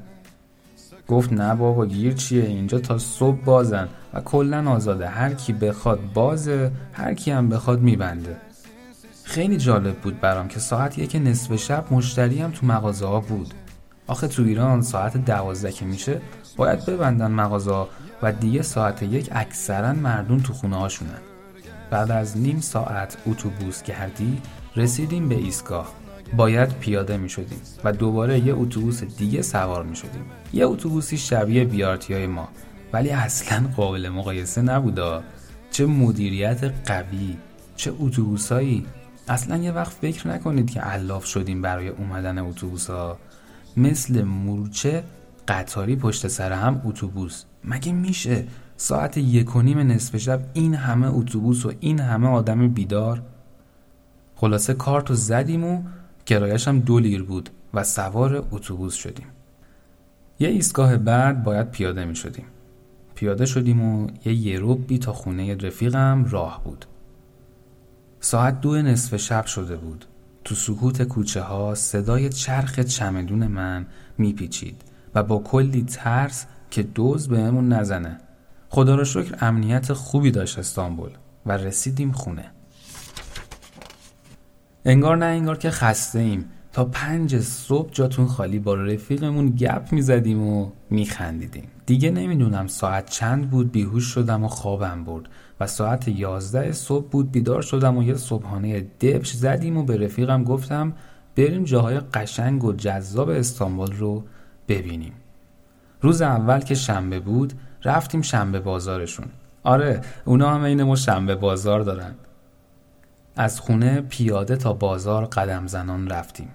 گفت 1.08 1.32
نه 1.32 1.54
بابا 1.54 1.86
گیر 1.86 2.12
چیه؟ 2.12 2.44
اینجا 2.44 2.78
تا 2.78 2.98
صبح 2.98 3.44
بازن 3.44 3.88
و 4.14 4.20
کلا 4.20 4.70
آزاده. 4.70 5.08
هر 5.08 5.34
کی 5.34 5.52
بخواد 5.52 6.00
بازه 6.14 6.72
هر 6.92 7.14
کی 7.14 7.30
هم 7.30 7.48
بخواد 7.48 7.80
میبنده. 7.80 8.36
خیلی 9.24 9.56
جالب 9.56 9.96
بود 9.96 10.20
برام 10.20 10.48
که 10.48 10.60
ساعت 10.60 10.98
یک 10.98 11.16
نصف 11.16 11.56
شب 11.56 11.84
مشتری 11.90 12.38
هم 12.38 12.50
تو 12.50 12.66
مغازه 12.66 13.06
ها 13.06 13.20
بود. 13.20 13.54
آخه 14.06 14.28
تو 14.28 14.42
ایران 14.42 14.82
ساعت 14.82 15.16
دوازده 15.16 15.72
که 15.72 15.84
میشه 15.84 16.20
باید 16.56 16.86
ببندن 16.86 17.30
مغازه 17.30 17.86
و 18.22 18.32
دیگه 18.32 18.62
ساعت 18.62 19.02
یک 19.02 19.28
اکثرا 19.32 19.92
مردم 19.92 20.38
تو 20.38 20.52
خونه 20.52 20.76
هاشونن. 20.76 21.20
بعد 21.90 22.10
از 22.10 22.38
نیم 22.38 22.60
ساعت 22.60 23.16
اتوبوس 23.26 23.82
گردی 23.82 24.42
رسیدیم 24.76 25.28
به 25.28 25.34
ایستگاه. 25.34 25.92
باید 26.36 26.78
پیاده 26.78 27.16
می 27.16 27.28
شدیم 27.28 27.60
و 27.84 27.92
دوباره 27.92 28.38
یه 28.38 28.54
اتوبوس 28.54 29.04
دیگه 29.04 29.42
سوار 29.42 29.84
می 29.84 29.96
شدیم. 29.96 30.24
یه 30.52 30.66
اتوبوسی 30.66 31.18
شبیه 31.18 31.64
بیارتی 31.64 32.14
های 32.14 32.26
ما 32.26 32.48
ولی 32.92 33.10
اصلا 33.10 33.68
قابل 33.76 34.08
مقایسه 34.08 34.62
نبودا. 34.62 35.22
چه 35.70 35.86
مدیریت 35.86 36.72
قوی 36.86 37.36
چه 37.76 37.92
اتوبوسایی. 38.00 38.86
اصلا 39.28 39.56
یه 39.56 39.72
وقت 39.72 39.92
فکر 39.92 40.28
نکنید 40.28 40.70
که 40.70 40.80
علاف 40.80 41.24
شدیم 41.24 41.62
برای 41.62 41.88
اومدن 41.88 42.38
اتوبوس 42.38 42.90
ها 42.90 43.18
مثل 43.76 44.22
مورچه 44.22 45.04
قطاری 45.50 45.96
پشت 45.96 46.28
سر 46.28 46.52
هم 46.52 46.82
اتوبوس. 46.84 47.44
مگه 47.64 47.92
میشه 47.92 48.44
ساعت 48.76 49.16
یک 49.16 49.56
و 49.56 49.62
نیم 49.62 49.78
نصف 49.78 50.16
شب 50.16 50.40
این 50.52 50.74
همه 50.74 51.14
اتوبوس 51.14 51.66
و 51.66 51.72
این 51.80 52.00
همه 52.00 52.28
آدم 52.28 52.68
بیدار؟ 52.68 53.22
خلاصه 54.36 54.74
کارتو 54.74 55.14
زدیم 55.14 55.64
و 55.64 55.82
کرایش 56.26 56.68
هم 56.68 56.80
دو 56.80 56.98
لیر 56.98 57.22
بود 57.22 57.50
و 57.74 57.84
سوار 57.84 58.48
اتوبوس 58.50 58.94
شدیم. 58.94 59.26
یه 60.38 60.48
ایستگاه 60.48 60.96
بعد 60.96 61.42
باید 61.42 61.70
پیاده 61.70 62.04
می 62.04 62.16
شدیم. 62.16 62.44
پیاده 63.14 63.46
شدیم 63.46 63.82
و 63.82 64.10
یه 64.24 64.34
یروبی 64.34 64.98
تا 64.98 65.12
خونه 65.12 65.56
رفیقم 65.56 66.24
راه 66.30 66.64
بود. 66.64 66.86
ساعت 68.20 68.60
دو 68.60 68.82
نصف 68.82 69.16
شب 69.16 69.46
شده 69.46 69.76
بود. 69.76 70.04
تو 70.44 70.54
سکوت 70.54 71.02
کوچه 71.02 71.40
ها 71.40 71.74
صدای 71.74 72.28
چرخ 72.28 72.80
چمدون 72.80 73.46
من 73.46 73.86
میپیچید. 74.18 74.82
و 75.14 75.22
با 75.22 75.38
کلی 75.38 75.82
ترس 75.82 76.46
که 76.70 76.82
دوز 76.82 77.28
بهمون 77.28 77.72
نزنه. 77.72 78.18
خدا 78.68 78.94
را 78.94 79.04
شکر 79.04 79.36
امنیت 79.40 79.92
خوبی 79.92 80.30
داشت 80.30 80.58
استانبول 80.58 81.10
و 81.46 81.52
رسیدیم 81.52 82.12
خونه. 82.12 82.44
انگار 84.84 85.16
نه 85.16 85.26
انگار 85.26 85.58
که 85.58 85.70
خسته 85.70 86.18
ایم 86.18 86.44
تا 86.72 86.84
پنج 86.84 87.40
صبح 87.40 87.90
جاتون 87.92 88.26
خالی 88.26 88.58
با 88.58 88.74
رفیقمون 88.74 89.50
گپ 89.50 89.88
می‌زدیم 89.92 90.42
و 90.42 90.70
میخندیدیم. 90.90 91.64
دیگه 91.86 92.10
نمی‌دونم 92.10 92.66
ساعت 92.66 93.10
چند 93.10 93.50
بود 93.50 93.72
بیهوش 93.72 94.04
شدم 94.04 94.44
و 94.44 94.48
خوابم 94.48 95.04
برد 95.04 95.28
و 95.60 95.66
ساعت 95.66 96.08
یازده 96.08 96.72
صبح 96.72 97.08
بود 97.10 97.32
بیدار 97.32 97.62
شدم 97.62 97.96
و 97.96 98.02
یه 98.02 98.14
صبحانه 98.14 98.80
دبش 98.80 99.32
زدیم 99.32 99.76
و 99.76 99.82
به 99.82 99.96
رفیقم 99.96 100.44
گفتم 100.44 100.92
بریم 101.36 101.64
جاهای 101.64 102.00
قشنگ 102.00 102.64
و 102.64 102.72
جذاب 102.72 103.28
استانبول 103.28 103.92
رو 103.92 104.24
ببینیم. 104.70 105.12
روز 106.00 106.22
اول 106.22 106.60
که 106.60 106.74
شنبه 106.74 107.20
بود 107.20 107.52
رفتیم 107.84 108.22
شنبه 108.22 108.60
بازارشون. 108.60 109.26
آره 109.62 110.00
اونا 110.24 110.54
هم 110.54 110.62
این 110.62 110.82
ما 110.82 110.96
شنبه 110.96 111.34
بازار 111.34 111.80
دارن. 111.80 112.14
از 113.36 113.60
خونه 113.60 114.00
پیاده 114.00 114.56
تا 114.56 114.72
بازار 114.72 115.24
قدم 115.24 115.66
زنان 115.66 116.08
رفتیم. 116.08 116.48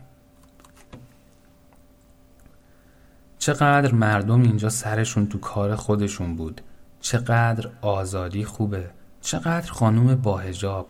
چقدر 3.40 3.94
مردم 3.94 4.42
اینجا 4.42 4.70
سرشون 4.70 5.28
تو 5.28 5.40
کار 5.40 5.76
خودشون 5.76 6.36
بود. 6.36 6.62
چقدر 7.02 7.70
آزادی 7.82 8.46
خوبه. 8.46 8.90
چقدر 9.22 9.72
خانوم 9.72 10.16
با 10.16 10.38
هجاب 10.38 10.88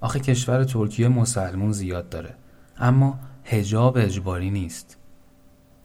آخه 0.00 0.20
کشور 0.20 0.64
ترکیه 0.64 1.08
مسلمون 1.08 1.72
زیاد 1.72 2.08
داره. 2.08 2.34
اما 2.78 3.18
هجاب 3.44 3.96
اجباری 3.96 4.50
نیست. 4.50 4.96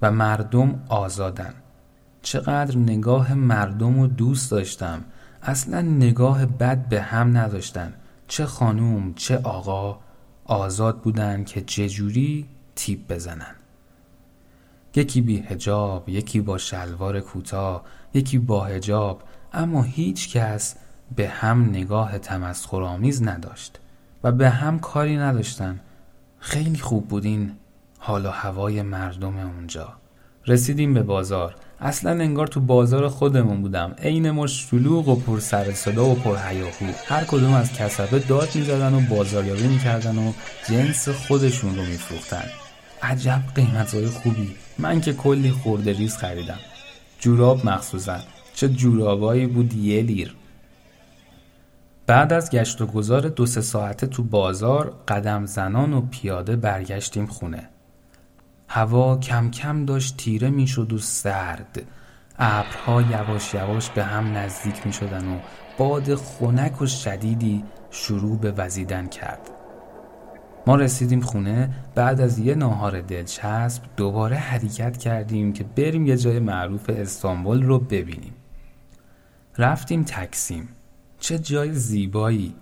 و 0.03 0.11
مردم 0.11 0.83
آزادن. 0.89 1.53
چقدر 2.21 2.77
نگاه 2.77 3.33
مردم 3.33 3.99
رو 3.99 4.07
دوست 4.07 4.51
داشتم. 4.51 5.03
اصلا 5.43 5.81
نگاه 5.81 6.45
بد 6.45 6.89
به 6.89 7.01
هم 7.01 7.37
نداشتن. 7.37 7.93
چه 8.27 8.45
خانوم 8.45 9.13
چه 9.13 9.37
آقا 9.37 9.99
آزاد 10.45 11.01
بودن 11.01 11.43
که 11.43 11.61
چجوری 11.61 12.47
تیپ 12.75 13.13
بزنن. 13.13 13.55
یکی 14.95 15.21
بی 15.21 15.39
هجاب 15.39 16.09
یکی 16.09 16.41
با 16.41 16.57
شلوار 16.57 17.19
کوتاه 17.19 17.83
یکی 18.13 18.37
با 18.37 18.63
هجاب 18.63 19.23
اما 19.53 19.83
هیچ 19.83 20.37
کس 20.37 20.75
به 21.15 21.29
هم 21.29 21.69
نگاه 21.69 22.17
تمسخرآمیز 22.17 23.23
نداشت 23.23 23.79
و 24.23 24.31
به 24.31 24.49
هم 24.49 24.79
کاری 24.79 25.17
نداشتن. 25.17 25.79
خیلی 26.39 26.77
خوب 26.79 27.07
بودین 27.07 27.51
حال 28.05 28.25
و 28.25 28.29
هوای 28.29 28.81
مردم 28.81 29.37
اونجا. 29.37 29.93
رسیدیم 30.47 30.93
به 30.93 31.03
بازار. 31.03 31.55
اصلا 31.79 32.11
انگار 32.11 32.47
تو 32.47 32.59
بازار 32.59 33.07
خودمون 33.07 33.61
بودم. 33.61 33.95
عین 33.97 34.31
ما 34.31 34.47
شلوغ 34.47 35.07
و 35.07 35.15
پر 35.15 35.39
سر 35.39 35.71
صدا 35.71 36.05
و 36.05 36.15
پر 36.15 36.37
هیاهو. 36.47 36.91
هر 37.05 37.23
کدوم 37.23 37.53
از 37.53 37.73
کسبه 37.73 38.19
داد 38.19 38.49
می‌زدن 38.55 38.93
و 38.93 39.01
بازاریابی 39.15 39.67
می‌کردن 39.67 40.17
و 40.17 40.33
جنس 40.69 41.09
خودشون 41.09 41.75
رو 41.75 41.81
میفروختن. 41.85 42.43
عجب 43.01 43.41
قیمتهای 43.55 44.07
خوبی. 44.07 44.55
من 44.77 45.01
که 45.01 45.13
کلی 45.13 45.51
خورده 45.51 45.93
ریز 45.93 46.17
خریدم. 46.17 46.59
جوراب 47.19 47.65
مخصوصا. 47.65 48.19
چه 48.55 48.69
جورابایی 48.69 49.45
بود 49.45 49.73
یه 49.73 50.01
لیر. 50.01 50.35
بعد 52.07 52.33
از 52.33 52.51
گشت 52.51 52.81
و 52.81 52.85
گذار 52.85 53.21
دو 53.21 53.45
سه 53.45 53.61
ساعته 53.61 54.07
تو 54.07 54.23
بازار 54.23 54.93
قدم 55.07 55.45
زنان 55.45 55.93
و 55.93 56.01
پیاده 56.01 56.55
برگشتیم 56.55 57.25
خونه. 57.25 57.69
هوا 58.75 59.17
کم 59.17 59.51
کم 59.51 59.85
داشت 59.85 60.17
تیره 60.17 60.49
می‌شد 60.49 60.93
و 60.93 60.97
سرد. 60.97 61.81
ابرها 62.39 63.01
یواش 63.01 63.53
یواش 63.53 63.89
به 63.89 64.03
هم 64.03 64.37
نزدیک 64.37 64.87
می 64.87 64.93
شدن 64.93 65.27
و 65.27 65.39
باد 65.77 66.15
خنک 66.15 66.81
و 66.81 66.85
شدیدی 66.85 67.63
شروع 67.91 68.37
به 68.37 68.51
وزیدن 68.51 69.07
کرد. 69.07 69.49
ما 70.67 70.75
رسیدیم 70.75 71.21
خونه 71.21 71.69
بعد 71.95 72.21
از 72.21 72.39
یه 72.39 72.55
ناهار 72.55 73.01
دلچسب 73.01 73.83
دوباره 73.97 74.35
حرکت 74.35 74.97
کردیم 74.97 75.53
که 75.53 75.63
بریم 75.63 76.07
یه 76.07 76.17
جای 76.17 76.39
معروف 76.39 76.89
استانبول 76.89 77.63
رو 77.63 77.79
ببینیم. 77.79 78.33
رفتیم 79.57 80.03
تکسیم. 80.03 80.69
چه 81.19 81.39
جای 81.39 81.73
زیبایی! 81.73 82.55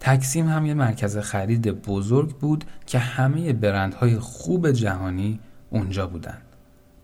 تکسیم 0.00 0.48
هم 0.48 0.66
یه 0.66 0.74
مرکز 0.74 1.18
خرید 1.18 1.82
بزرگ 1.82 2.36
بود 2.36 2.64
که 2.86 2.98
همه 2.98 3.52
برندهای 3.52 4.18
خوب 4.18 4.70
جهانی 4.70 5.40
اونجا 5.70 6.06
بودن. 6.06 6.38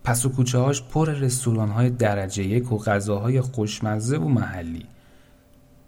پس 0.04 0.26
و 0.26 0.28
کوچه 0.28 0.58
هاش 0.58 0.82
پر 0.82 1.10
رستوران 1.10 1.68
های 1.68 1.90
درجه 1.90 2.44
یک 2.44 2.72
و 2.72 2.78
غذاهای 2.78 3.40
خوشمزه 3.40 4.16
و 4.16 4.28
محلی. 4.28 4.86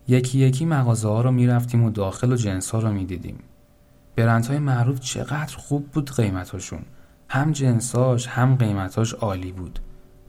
یکی 0.09 0.39
یکی 0.39 0.65
مغازه 0.65 1.09
ها 1.09 1.21
رو 1.21 1.31
می‌رفتیم 1.31 1.85
و 1.85 1.91
داخل 1.91 2.33
و 2.33 2.37
جنس 2.37 2.71
ها 2.71 2.79
رو 2.79 2.93
می‌دیدیم. 2.93 3.39
برندهای 4.17 4.59
معروف 4.59 5.01
چقدر 5.01 5.57
خوب 5.57 5.87
بود 5.87 6.11
قیمتاشون 6.11 6.83
هم 7.29 7.53
جنساش 7.53 8.27
هم 8.27 8.57
قیمتاش 8.57 9.15
عالی 9.15 9.53
بود. 9.53 9.79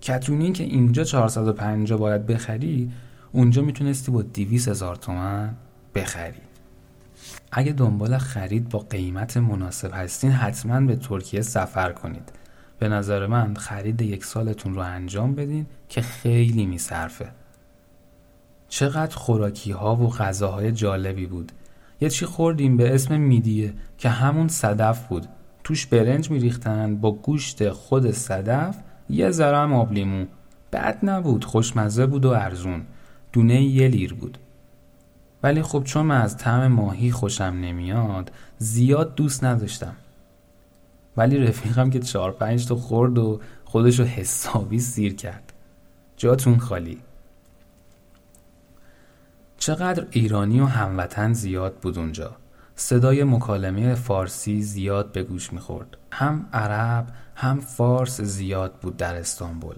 کتونی 0.02 0.52
که 0.52 0.64
اینجا 0.64 1.04
450 1.04 2.00
باید 2.00 2.26
بخری 2.26 2.92
اونجا 3.32 3.62
می‌تونستی 3.62 4.12
با 4.12 4.22
200 4.22 4.68
هزار 4.68 4.96
تومن 4.96 5.56
بخری. 5.96 6.47
اگه 7.52 7.72
دنبال 7.72 8.18
خرید 8.18 8.70
با 8.70 8.80
قیمت 8.80 9.38
مناسب 9.38 9.92
هستین 9.94 10.32
حتما 10.32 10.82
به 10.82 10.96
ترکیه 10.96 11.42
سفر 11.42 11.92
کنید. 11.92 12.32
به 12.80 12.90
نظر 12.90 13.28
من 13.28 13.54
خرید 13.54 14.02
یک 14.02 14.26
سالتون 14.26 14.76
رو 14.76 14.82
انجام 14.82 15.36
بدین 15.36 15.66
که 15.90 16.02
خیلی 16.02 16.66
میصرفه. 16.66 17.32
چقدر 18.70 19.16
خوراکی 19.16 19.72
ها 19.72 19.96
و 19.96 20.10
غذاهای 20.10 20.72
جالبی 20.72 21.26
بود. 21.26 21.52
یه 22.02 22.10
چی 22.10 22.26
خوردیم 22.26 22.78
به 22.78 22.96
اسم 22.96 23.20
میدیه 23.20 23.74
که 23.98 24.10
همون 24.10 24.48
صدف 24.48 25.08
بود. 25.08 25.28
توش 25.64 25.86
برنج 25.86 26.32
میریختن 26.32 26.96
با 26.96 27.12
گوشت 27.12 27.70
خود 27.70 28.12
صدف 28.12 28.78
یه 29.10 29.32
ذره 29.32 29.58
هم 29.58 29.74
آب 29.74 29.94
لیمو 29.94 30.26
بد 30.74 31.00
نبود 31.04 31.46
خوشمزه 31.46 32.06
بود 32.06 32.26
و 32.26 32.30
ارزون. 32.30 32.86
دونه 33.34 33.62
یه 33.62 33.88
لیر 33.88 34.14
بود. 34.14 34.38
ولی 35.44 35.62
خب 35.62 35.84
چون 35.84 36.06
من 36.06 36.22
از 36.22 36.38
طعم 36.38 36.68
ماهی 36.68 37.12
خوشم 37.12 37.44
نمیاد 37.44 38.32
زیاد 38.58 39.16
دوست 39.16 39.44
نداشتم. 39.44 39.96
ولی 41.18 41.38
رفیقم 41.38 41.90
که 41.90 42.00
چهار 42.00 42.32
پنج 42.32 42.68
تا 42.68 42.76
خورد 42.76 43.18
و 43.18 43.40
خودشو 43.66 44.04
حسابی 44.04 44.80
سیر 44.80 45.16
کرد. 45.16 45.54
جاتون 46.18 46.58
خالی. 46.58 47.02
چقدر 49.58 50.08
ایرانی 50.12 50.60
و 50.60 50.66
هموطن 50.66 51.34
زیاد 51.34 51.76
بود 51.76 51.98
اونجا. 51.98 52.36
صدای 52.76 53.24
مکالمه 53.24 53.96
فارسی 53.96 54.62
زیاد 54.62 55.12
به 55.12 55.24
گوش 55.24 55.54
می‌خورد. 55.54 55.98
هم 56.12 56.50
عرب 56.54 57.08
هم 57.36 57.60
فارس 57.60 58.22
زیاد 58.22 58.74
بود 58.74 58.98
در 58.98 59.16
استانبول. 59.16 59.76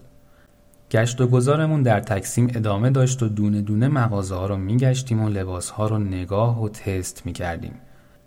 گشت 0.91 1.21
و 1.21 1.27
گذارمون 1.27 1.83
در 1.83 1.99
تکسیم 1.99 2.47
ادامه 2.55 2.89
داشت 2.89 3.23
و 3.23 3.27
دونه 3.27 3.61
دونه 3.61 3.87
مغازه 3.87 4.35
ها 4.35 4.47
رو 4.47 4.57
میگشتیم 4.57 5.23
و 5.23 5.29
لباس 5.29 5.69
ها 5.69 5.87
رو 5.87 5.97
نگاه 5.97 6.63
و 6.63 6.69
تست 6.69 7.25
می‌کردیم. 7.25 7.73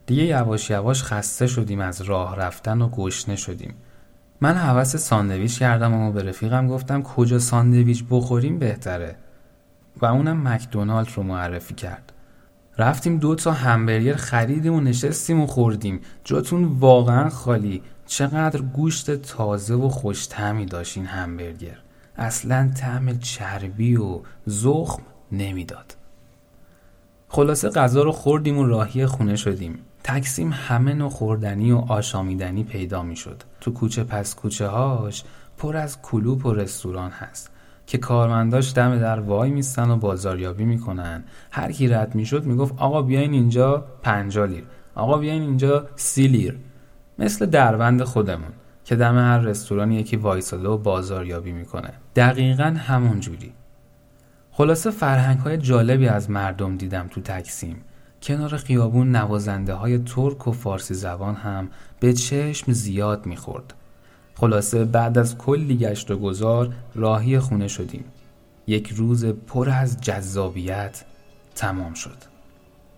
دیگه 0.06 0.22
یواش 0.22 0.70
یواش 0.70 1.02
خسته 1.02 1.46
شدیم 1.46 1.80
از 1.80 2.00
راه 2.00 2.36
رفتن 2.36 2.82
و 2.82 2.88
گشنه 2.88 3.36
شدیم. 3.36 3.74
من 4.40 4.54
حوس 4.54 4.96
ساندویچ 4.96 5.58
کردم 5.58 5.94
و 5.94 6.12
به 6.12 6.22
رفیقم 6.22 6.68
گفتم 6.68 7.02
کجا 7.02 7.38
ساندویچ 7.38 8.04
بخوریم 8.10 8.58
بهتره. 8.58 9.16
و 10.02 10.06
اونم 10.06 10.48
مکدونالد 10.48 11.08
رو 11.16 11.22
معرفی 11.22 11.74
کرد. 11.74 12.12
رفتیم 12.78 13.18
دو 13.18 13.34
تا 13.34 13.52
همبرگر 13.52 14.14
خریدیم 14.14 14.74
و 14.74 14.80
نشستیم 14.80 15.40
و 15.40 15.46
خوردیم. 15.46 16.00
جاتون 16.24 16.64
واقعا 16.64 17.28
خالی. 17.28 17.82
چقدر 18.06 18.60
گوشت 18.60 19.10
تازه 19.16 19.74
و 19.74 19.88
خوش 19.88 20.28
داشت 20.70 20.96
این 20.96 21.06
همبرگر. 21.06 21.78
اصلا 22.16 22.70
طعم 22.76 23.18
چربی 23.18 23.96
و 23.96 24.20
زخم 24.46 25.02
نمی‌داد. 25.32 25.96
خلاصه 27.28 27.68
غذا 27.68 28.02
رو 28.02 28.12
خوردیم 28.12 28.58
و 28.58 28.66
راهی 28.66 29.06
خونه 29.06 29.36
شدیم. 29.36 29.78
تکسیم 30.04 30.50
همه 30.52 30.94
نوع 30.94 31.10
خوردنی 31.10 31.72
و 31.72 31.76
آشامیدنی 31.76 32.64
پیدا 32.64 33.02
می‌شد. 33.02 33.42
تو 33.60 33.72
کوچه 33.72 34.04
پس 34.04 34.34
کوچه 34.34 34.66
هاش 34.66 35.24
پر 35.58 35.76
از 35.76 36.02
کلوپ 36.02 36.46
و 36.46 36.52
رستوران 36.52 37.10
هست 37.10 37.50
که 37.86 37.98
کارمنداش 37.98 38.74
دم 38.74 38.98
در 38.98 39.20
وای 39.20 39.50
میستن 39.50 39.90
و 39.90 39.96
بازاریابی 39.96 40.64
می‌کنن. 40.64 41.24
هر 41.50 41.72
کی 41.72 41.88
رد 41.88 42.14
می‌شد 42.14 42.44
می‌گفت 42.44 42.74
آقا 42.78 43.02
بیاین 43.02 43.32
اینجا 43.32 43.84
50 44.02 44.46
لیر 44.46 44.64
آقا 44.94 45.18
بیاین 45.18 45.42
اینجا 45.42 45.88
سی 45.96 46.26
لیر. 46.26 46.58
مثل 47.18 47.46
دربند 47.46 48.02
خودمون. 48.04 48.52
که 48.92 48.96
دم 48.96 49.18
هر 49.18 49.38
رستوران 49.38 49.92
یکی 49.92 50.16
وایساده 50.16 50.68
و 50.68 50.78
بازاریابی 50.78 51.52
می‌کنه. 51.52 51.92
دقیقا 52.16 52.76
همون 52.78 53.20
جوری. 53.20 53.52
خلاصه 54.50 54.90
فرهنگ 54.90 55.38
های 55.38 55.58
جالبی 55.58 56.08
از 56.08 56.30
مردم 56.30 56.76
دیدم 56.76 57.08
تو 57.10 57.20
تکسیم 57.20 57.76
کنار 58.22 58.56
خیابون 58.56 59.16
نوازنده 59.16 59.74
های 59.74 59.98
ترک 59.98 60.48
و 60.48 60.52
فارسی 60.52 60.94
زبان 60.94 61.34
هم 61.34 61.68
به 62.00 62.12
چشم 62.12 62.72
زیاد 62.72 63.26
می‌خورد. 63.26 63.74
خلاصه 64.34 64.84
بعد 64.84 65.18
از 65.18 65.38
کلی 65.38 65.76
گشت 65.76 66.10
و 66.10 66.16
گذار 66.16 66.72
راهی 66.94 67.38
خونه 67.38 67.68
شدیم. 67.68 68.04
یک 68.66 68.88
روز 68.88 69.24
پر 69.24 69.70
از 69.70 70.00
جذابیت 70.00 71.04
تمام 71.54 71.94
شد. 71.94 72.16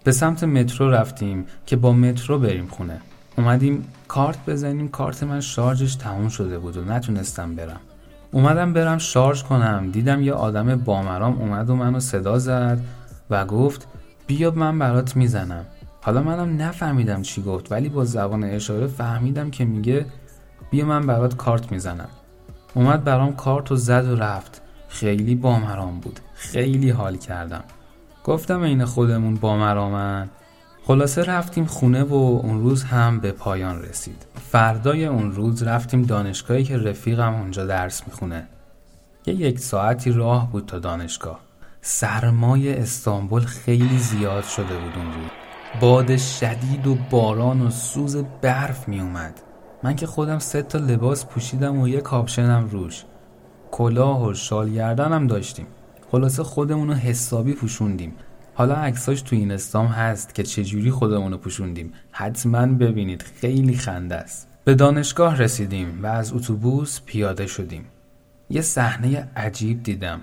به 0.04 0.12
سمت 0.12 0.44
مترو 0.44 0.90
رفتیم 0.90 1.46
که 1.66 1.76
با 1.76 1.92
مترو 1.92 2.38
بریم 2.38 2.66
خونه. 2.66 3.00
اومدیم 3.36 3.88
کارت 4.08 4.38
بزنیم 4.46 4.88
کارت 4.88 5.22
من 5.22 5.40
شارژش 5.40 5.94
تموم 5.94 6.28
شده 6.28 6.58
بود 6.58 6.76
و 6.76 6.84
نتونستم 6.84 7.54
برم. 7.54 7.80
اومدم 8.30 8.72
برم 8.72 8.98
شارژ 8.98 9.42
کنم. 9.42 9.90
دیدم 9.90 10.22
یه 10.22 10.32
آدم 10.32 10.76
بامرام 10.76 11.38
اومد 11.38 11.70
و 11.70 11.76
منو 11.76 12.00
صدا 12.00 12.38
زد 12.38 12.80
و 13.30 13.46
گفت 13.46 13.86
بیا 14.26 14.50
من 14.50 14.78
برات 14.78 15.16
می‌زنم. 15.16 15.64
حالا 16.02 16.22
منم 16.22 16.62
نفهمیدم 16.62 17.22
چی 17.22 17.42
گفت 17.42 17.72
ولی 17.72 17.88
با 17.88 18.04
زبان 18.04 18.44
اشاره 18.44 18.86
فهمیدم 18.86 19.50
که 19.50 19.64
میگه 19.64 20.06
بیا 20.70 20.84
من 20.84 21.06
برات 21.06 21.36
کارت 21.36 21.72
می‌زنم. 21.72 22.08
اومد 22.74 23.04
برام 23.04 23.36
کارت 23.36 23.72
و 23.72 23.76
زد 23.76 24.08
و 24.08 24.16
رفت. 24.16 24.60
خیلی 24.88 25.34
بامرام 25.34 26.00
بود. 26.00 26.20
خیلی 26.34 26.90
حال 26.90 27.16
کردم. 27.16 27.64
گفتم 28.24 28.60
این 28.60 28.84
خودمون 28.84 29.34
بامرامن. 29.34 30.28
خلاصه 30.86 31.22
رفتیم 31.22 31.64
خونه 31.64 32.02
و 32.02 32.14
اون 32.14 32.60
روز 32.60 32.84
هم 32.84 33.20
به 33.20 33.32
پایان 33.32 33.82
رسید. 33.82 34.26
فردای 34.50 35.06
اون 35.06 35.32
روز 35.32 35.62
رفتیم 35.62 36.02
دانشگاهی 36.02 36.64
که 36.64 36.78
رفیقم 36.78 37.34
اونجا 37.34 37.66
درس 37.66 38.02
می‌خونه. 38.06 38.48
یه 39.26 39.34
یک 39.34 39.58
ساعتی 39.58 40.12
راه 40.12 40.52
بود 40.52 40.66
تا 40.66 40.78
دانشگاه. 40.78 41.40
سرمای 41.80 42.74
استانبول 42.74 43.42
خیلی 43.42 43.98
زیاد 43.98 44.44
شده 44.44 44.78
بود 44.78 44.92
اون 44.96 45.06
روز. 45.06 45.30
باد 45.80 46.16
شدید 46.16 46.86
و 46.86 46.96
باران 47.10 47.62
و 47.62 47.70
سوز 47.70 48.16
برف 48.42 48.88
می 48.88 49.00
اومد 49.00 49.40
من 49.82 49.96
که 49.96 50.06
خودم 50.06 50.38
سه 50.38 50.62
تا 50.62 50.78
لباس 50.78 51.26
پوشیدم 51.26 51.80
و 51.80 51.88
یه 51.88 52.00
کاپشنم 52.00 52.68
روش. 52.70 53.04
کلاه 53.70 54.28
و 54.28 54.34
شال 54.34 54.70
گردنم 54.70 55.26
داشتیم. 55.26 55.66
خلاصه 56.12 56.42
خودمون 56.42 56.88
رو 56.88 56.94
حسابی 56.94 57.52
پوشوندیم. 57.52 58.14
حالا 58.54 58.74
عکساش 58.74 59.22
تو 59.22 59.36
این 59.36 59.52
استام 59.52 59.86
هست 59.86 60.34
که 60.34 60.42
چجوری 60.42 60.90
خودمون 60.90 61.36
پوشوندیم. 61.36 61.92
حتما 62.10 62.66
ببینید 62.66 63.22
خیلی 63.22 63.76
خنده 63.76 64.14
است. 64.14 64.48
به 64.64 64.74
دانشگاه 64.74 65.38
رسیدیم 65.38 66.00
و 66.02 66.06
از 66.06 66.32
اتوبوس 66.32 67.00
پیاده 67.06 67.46
شدیم. 67.46 67.84
یه 68.50 68.60
صحنه 68.60 69.28
عجیب 69.36 69.82
دیدم. 69.82 70.20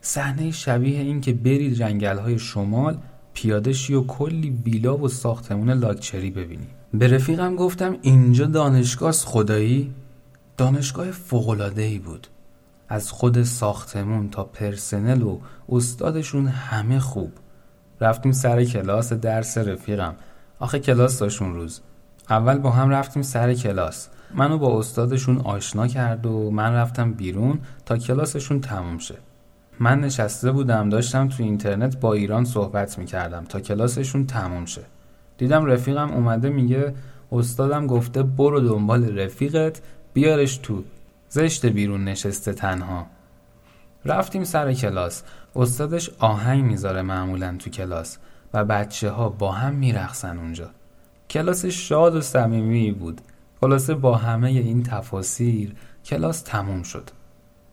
صحنه 0.00 0.50
شبیه 0.50 1.00
این 1.00 1.20
که 1.20 1.32
بری 1.32 1.74
جنگل 1.74 2.18
های 2.18 2.38
شمال 2.38 2.98
پیاده 3.34 3.72
شی 3.72 3.94
و 3.94 4.02
کلی 4.02 4.50
ویلا 4.50 4.96
و 4.96 5.08
ساختمون 5.08 5.70
لاکچری 5.70 6.30
ببینی. 6.30 6.66
به 6.94 7.08
رفیقم 7.08 7.56
گفتم 7.56 7.96
اینجا 8.02 8.46
دانشگاه 8.46 9.12
خدایی؟ 9.12 9.94
دانشگاه 10.56 11.06
ای 11.76 11.98
بود. 11.98 12.26
از 12.88 13.10
خود 13.10 13.42
ساختمون 13.42 14.30
تا 14.30 14.44
پرسنل 14.44 15.22
و 15.22 15.38
استادشون 15.68 16.46
همه 16.46 16.98
خوب. 16.98 17.32
رفتیم 18.04 18.32
سر 18.32 18.64
کلاس 18.64 19.12
درس 19.12 19.58
رفیقم. 19.58 20.14
آخه 20.58 20.78
کلاس 20.78 21.18
داشون 21.18 21.54
روز. 21.54 21.80
اول 22.30 22.58
با 22.58 22.70
هم 22.70 22.90
رفتیم 22.90 23.22
سر 23.22 23.54
کلاس. 23.54 24.08
منو 24.34 24.58
با 24.58 24.78
استادشون 24.78 25.38
آشنا 25.38 25.86
کرد 25.86 26.26
و 26.26 26.50
من 26.50 26.72
رفتم 26.72 27.12
بیرون 27.12 27.58
تا 27.86 27.96
کلاسشون 27.96 28.60
تموم 28.60 28.98
شه. 28.98 29.14
من 29.80 30.00
نشسته 30.00 30.52
بودم 30.52 30.88
داشتم 30.88 31.28
تو 31.28 31.42
اینترنت 31.42 32.00
با 32.00 32.12
ایران 32.12 32.44
صحبت 32.44 32.98
می‌کردم 32.98 33.44
تا 33.44 33.60
کلاسشون 33.60 34.26
تموم 34.26 34.64
شه. 34.64 34.82
دیدم 35.38 35.64
رفیقم 35.64 36.10
اومده 36.12 36.48
میگه 36.48 36.94
استادم 37.32 37.86
گفته 37.86 38.22
برو 38.22 38.60
دنبال 38.60 39.18
رفیقت 39.18 39.80
بیارش 40.12 40.56
تو. 40.56 40.82
زشت 41.28 41.66
بیرون 41.66 42.04
نشسته 42.04 42.52
تنها. 42.52 43.06
رفتیم 44.04 44.44
سر 44.44 44.72
کلاس. 44.72 45.22
استادش 45.56 46.10
آهنگ 46.18 46.64
می‌ذاره 46.64 47.02
معمولا 47.02 47.56
تو 47.58 47.70
کلاس 47.70 48.18
و 48.54 48.64
بچه 48.64 49.10
ها 49.10 49.28
با 49.28 49.52
هم 49.52 49.74
میرخصن 49.74 50.38
اونجا. 50.38 50.70
کلاس 51.30 51.66
شاد 51.66 52.14
و 52.14 52.20
صمیمی 52.20 52.92
بود. 52.92 53.20
خلاصه 53.60 53.94
با 53.94 54.16
همه 54.16 54.48
این 54.48 54.82
تفاسیر 54.82 55.74
کلاس 56.04 56.40
تموم 56.40 56.82
شد 56.82 57.10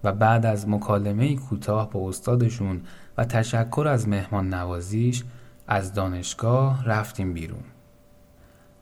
و 0.04 0.12
بعد 0.12 0.46
از 0.46 0.70
مکالمه 0.70 1.36
کوتاه 1.36 1.90
با 1.92 2.10
استادشون 2.10 2.82
و 3.18 3.26
تشکر 3.26 3.88
از 3.88 4.08
مهمان 4.08 4.54
نوازیش 4.54 5.24
از 5.68 5.94
دانشگاه 5.94 6.86
رفتیم 6.86 7.34
بیرون. 7.34 7.64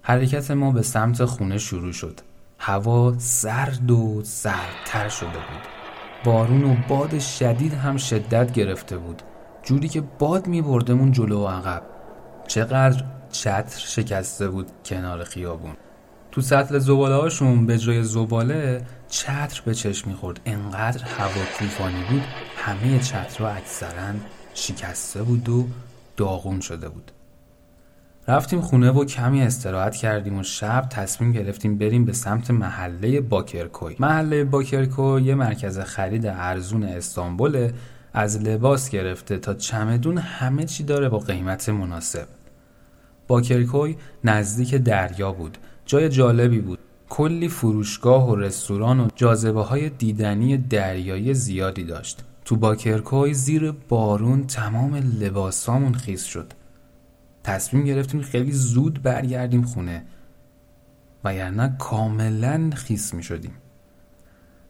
حرکت 0.01 0.51
ما 0.51 0.71
به 0.71 0.81
سمت 0.81 1.25
خونه 1.25 1.57
شروع 1.57 1.91
شد. 1.91 2.19
هوا 2.59 3.15
سرد 3.17 3.91
و 3.91 4.21
سردتر 4.23 5.09
شده 5.09 5.29
بود. 5.29 5.78
بارون 6.23 6.63
و 6.63 6.75
باد 6.89 7.19
شدید 7.19 7.73
هم 7.73 7.97
شدت 7.97 8.51
گرفته 8.51 8.97
بود. 8.97 9.21
جوری 9.63 9.89
که 9.89 10.01
باد 10.19 10.47
می 10.47 10.61
بردمون 10.61 11.11
جلو 11.11 11.43
و 11.43 11.47
عقب. 11.47 11.83
چقدر 12.47 13.03
چتر 13.31 13.79
شکسته 13.79 14.49
بود 14.49 14.67
کنار 14.85 15.23
خیابون. 15.23 15.73
تو 16.31 16.41
سطل 16.41 16.79
زباله 16.79 17.15
هاشون 17.15 17.65
به 17.65 17.77
جای 17.77 18.03
زباله 18.03 18.81
چتر 19.09 19.61
به 19.65 19.73
چشم 19.73 20.09
می‌خورد. 20.09 20.39
انقدر 20.45 21.03
هوا 21.03 21.41
طوفانی 21.59 22.03
بود 22.09 22.23
همه 22.57 22.99
چترها 22.99 23.49
اکثرا 23.49 24.13
شکسته 24.53 25.23
بود 25.23 25.49
و 25.49 25.67
داغون 26.17 26.59
شده 26.59 26.89
بود. 26.89 27.11
رفتیم 28.29 28.61
خونه 28.61 28.91
و 28.91 29.05
کمی 29.05 29.41
استراحت 29.41 29.95
کردیم 29.95 30.39
و 30.39 30.43
شب 30.43 30.87
تصمیم 30.89 31.31
گرفتیم 31.31 31.77
بریم 31.77 32.05
به 32.05 32.13
سمت 32.13 32.51
محله 32.51 33.21
باکرکوی. 33.21 33.95
محله 33.99 34.43
باکرکوی 34.43 35.23
یه 35.23 35.35
مرکز 35.35 35.79
خرید 35.79 36.25
ارزون 36.25 36.83
استانبول 36.83 37.71
از 38.13 38.41
لباس 38.41 38.89
گرفته 38.89 39.37
تا 39.37 39.53
چمدون 39.53 40.17
همه 40.17 40.65
چی 40.65 40.83
داره 40.83 41.09
با 41.09 41.19
قیمت 41.19 41.69
مناسب. 41.69 42.27
باکرکوی 43.27 43.95
نزدیک 44.23 44.75
دریا 44.75 45.31
بود. 45.31 45.57
جای 45.85 46.09
جالبی 46.09 46.59
بود. 46.59 46.79
کلی 47.09 47.47
فروشگاه 47.47 48.29
و 48.29 48.35
رستوران 48.35 48.99
و 48.99 49.07
جاذبه 49.15 49.61
های 49.61 49.89
دیدنی 49.89 50.57
دریایی 50.57 51.33
زیادی 51.33 51.83
داشت. 51.83 52.23
تو 52.45 52.55
باکرکوی 52.55 53.33
زیر 53.33 53.73
بارون 53.89 54.47
تمام 54.47 54.95
لباسامون 54.95 55.93
خیس 55.93 56.23
شد. 56.23 56.53
تصمیم 57.43 57.85
گرفتیم 57.85 58.21
خیلی 58.21 58.51
زود 58.51 59.01
برگردیم 59.03 59.63
خونه. 59.63 60.03
وگرنه 61.23 61.75
کاملا 61.79 62.69
خیس 62.75 63.13
می 63.13 63.23
شدیم 63.23 63.51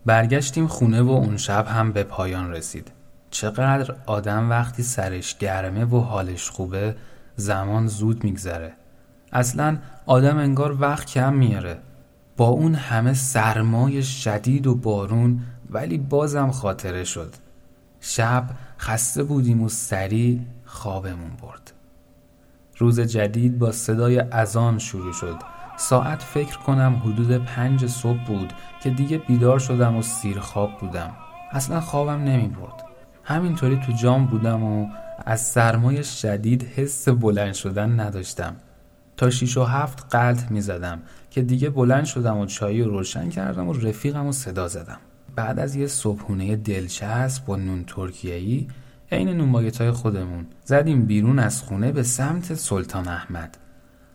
برگشتیم 0.06 0.68
خونه 0.68 1.02
و 1.02 1.10
اون 1.10 1.38
شب 1.38 1.68
هم 1.68 1.92
به 1.92 2.04
پایان 2.04 2.52
رسید. 2.52 2.92
چقدر 3.32 3.96
آدم 4.06 4.50
وقتی 4.50 4.84
سرش 4.84 5.38
گرمه 5.38 5.86
و 5.86 6.00
حالش 6.00 6.50
خوبه 6.50 6.96
زمان 7.36 7.88
زود 7.88 8.24
میگذره. 8.24 8.74
اصلا 9.32 9.78
آدم 10.06 10.38
انگار 10.38 10.82
وقت 10.82 11.08
کم 11.08 11.34
میاره 11.34 11.78
با 12.38 12.48
اون 12.48 12.76
همه 12.76 13.14
سرمای 13.14 14.04
شدید 14.04 14.68
و 14.68 14.76
بارون 14.76 15.40
ولی 15.70 15.98
بازم 15.98 16.52
خاطره 16.52 17.04
شد. 17.04 17.34
شب 18.02 18.50
خسته 18.80 19.24
بودیم 19.24 19.62
و 19.62 19.70
سریع 19.70 20.40
خوابمون 20.66 21.32
برد. 21.42 21.74
روز 22.80 23.00
جدید 23.00 23.60
با 23.60 23.72
صدای 23.72 24.20
اذان 24.20 24.80
شروع 24.80 25.14
شد. 25.14 25.36
ساعت 25.78 26.22
فکر 26.24 26.58
کنم 26.58 27.02
حدود 27.06 27.46
پنج 27.46 27.86
صبح 27.88 28.26
بود 28.28 28.54
که 28.84 28.90
دیگه 28.90 29.18
بیدار 29.18 29.60
شدم 29.60 29.96
و 29.96 30.02
سیر 30.02 30.40
خواب 30.40 30.80
بودم. 30.80 31.12
اصلا 31.52 31.82
خوابم 31.82 32.24
نمی 32.24 32.48
برد 32.48 32.86
همینطوری 33.24 33.80
تو 33.86 33.92
جام 33.92 34.26
بودم 34.26 34.64
و 34.64 34.88
از 35.26 35.42
سرمای 35.42 36.04
شدید 36.04 36.64
حس 36.64 37.10
بلند 37.10 37.54
شدن 37.54 38.00
نداشتم. 38.00 38.56
تا 39.18 39.30
شیش 39.30 39.58
و 39.58 39.64
هفت 39.64 40.16
قلط 40.16 40.52
می 40.52 40.62
زدم 40.62 41.00
که 41.32 41.42
دیگه 41.42 41.70
بلند 41.70 42.06
شدم 42.06 42.38
و 42.38 42.46
چایی 42.46 42.84
رو 42.84 42.92
روشن 42.92 43.30
کردم 43.30 43.68
و 43.68 43.74
رفیقم 43.74 44.26
و 44.26 44.32
صدا 44.32 44.68
زدم. 44.68 44.98
بعد 45.36 45.60
از 45.60 45.76
یه 45.76 45.88
صبحونه 45.88 46.56
دلچسب 46.56 47.46
با 47.46 47.56
نون 47.56 47.84
ترکیه‌ای 47.88 48.68
عین 49.12 49.30
نون 49.30 49.72
های 49.80 49.92
خودمون. 49.92 50.46
زدیم 50.66 51.06
بیرون 51.06 51.40
از 51.40 51.62
خونه 51.62 51.92
به 51.92 52.04
سمت 52.04 52.54
سلطان 52.54 53.08
احمد. 53.08 53.58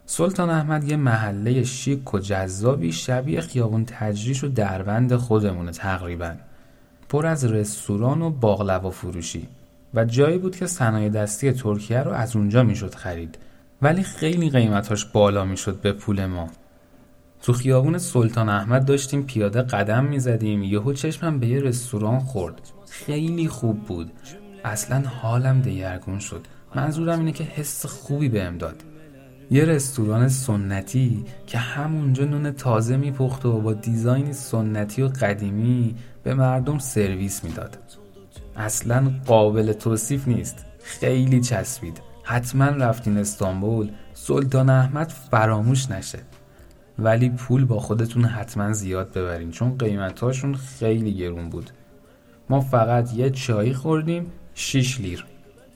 سلطان 0.06 0.50
احمد 0.50 0.84
یه 0.84 0.96
محله 0.96 1.64
شیک 1.64 2.14
و 2.14 2.18
جذابی 2.18 2.92
شبیه 2.92 3.40
خیابون 3.40 3.84
تجریش 3.84 4.44
و 4.44 4.48
دربند 4.48 5.16
خودمونه 5.16 5.70
تقریبا. 5.70 6.32
پر 7.08 7.26
از 7.26 7.44
رستوران 7.44 8.22
و 8.22 8.30
باقلوا 8.30 8.90
فروشی. 8.90 9.48
و 9.94 10.04
جایی 10.04 10.38
بود 10.38 10.56
که 10.56 10.66
صنایع 10.66 11.08
دستی 11.08 11.52
ترکیه 11.52 11.98
رو 11.98 12.10
از 12.12 12.36
اونجا 12.36 12.62
می‌شد 12.62 12.94
خرید. 12.94 13.38
ولی 13.82 14.02
خیلی 14.02 14.50
قیمتاش 14.50 15.04
بالا 15.04 15.44
می‌شد 15.44 15.80
به 15.80 15.92
پول 15.92 16.26
ما. 16.26 16.48
تو 17.42 17.52
خیابون 17.52 17.98
سلطان 17.98 18.48
احمد 18.48 18.84
داشتیم 18.84 19.22
پیاده 19.22 19.62
قدم 19.62 20.04
می‌زدیم. 20.04 20.62
یهو 20.62 20.92
چشمم 20.92 21.38
به 21.38 21.46
یه 21.46 21.60
رستوران 21.60 22.18
خورد. 22.18 22.60
خیلی 22.90 23.48
خوب 23.48 23.84
بود. 23.84 24.12
اصلا 24.64 25.08
حالم 25.08 25.60
دیرگون 25.60 26.18
شد. 26.18 26.46
منظورم 26.74 27.18
اینه 27.18 27.32
که 27.32 27.44
حس 27.44 27.86
خوبی 27.86 28.28
بهم 28.28 28.58
داد. 28.58 28.76
یه 29.50 29.64
رستوران 29.64 30.28
سنتی 30.28 31.24
که 31.46 31.58
همونجا 31.58 32.24
نون 32.24 32.50
تازه 32.50 32.96
میپخت 32.96 33.46
و 33.46 33.60
با 33.60 33.72
دیزاینی 33.72 34.32
سنتی 34.32 35.02
و 35.02 35.08
قدیمی 35.08 35.94
به 36.22 36.34
مردم 36.34 36.78
سرویس 36.78 37.44
می‌داد. 37.44 37.78
اصلا 38.56 39.12
قابل 39.26 39.72
توصیف 39.72 40.28
نیست. 40.28 40.64
خیلی 40.82 41.40
چسبید. 41.40 42.00
حتما 42.22 42.66
رفتین 42.66 43.18
استانبول. 43.18 43.90
سلطان 44.14 44.70
احمد 44.70 45.08
فراموش 45.30 45.90
نشه. 45.90 46.18
ولی 46.98 47.30
پول 47.30 47.64
با 47.64 47.78
خودتون 47.78 48.24
حتما 48.24 48.72
زیاد 48.72 49.12
ببرین 49.12 49.50
چون 49.50 49.78
قیمتاشون 49.78 50.54
خیلی 50.54 51.14
گرون 51.14 51.48
بود. 51.48 51.70
ما 52.50 52.60
فقط 52.60 53.14
یه 53.14 53.30
چایی 53.30 53.72
خوردیم 53.72 54.32
6 54.54 55.00
لیر. 55.00 55.24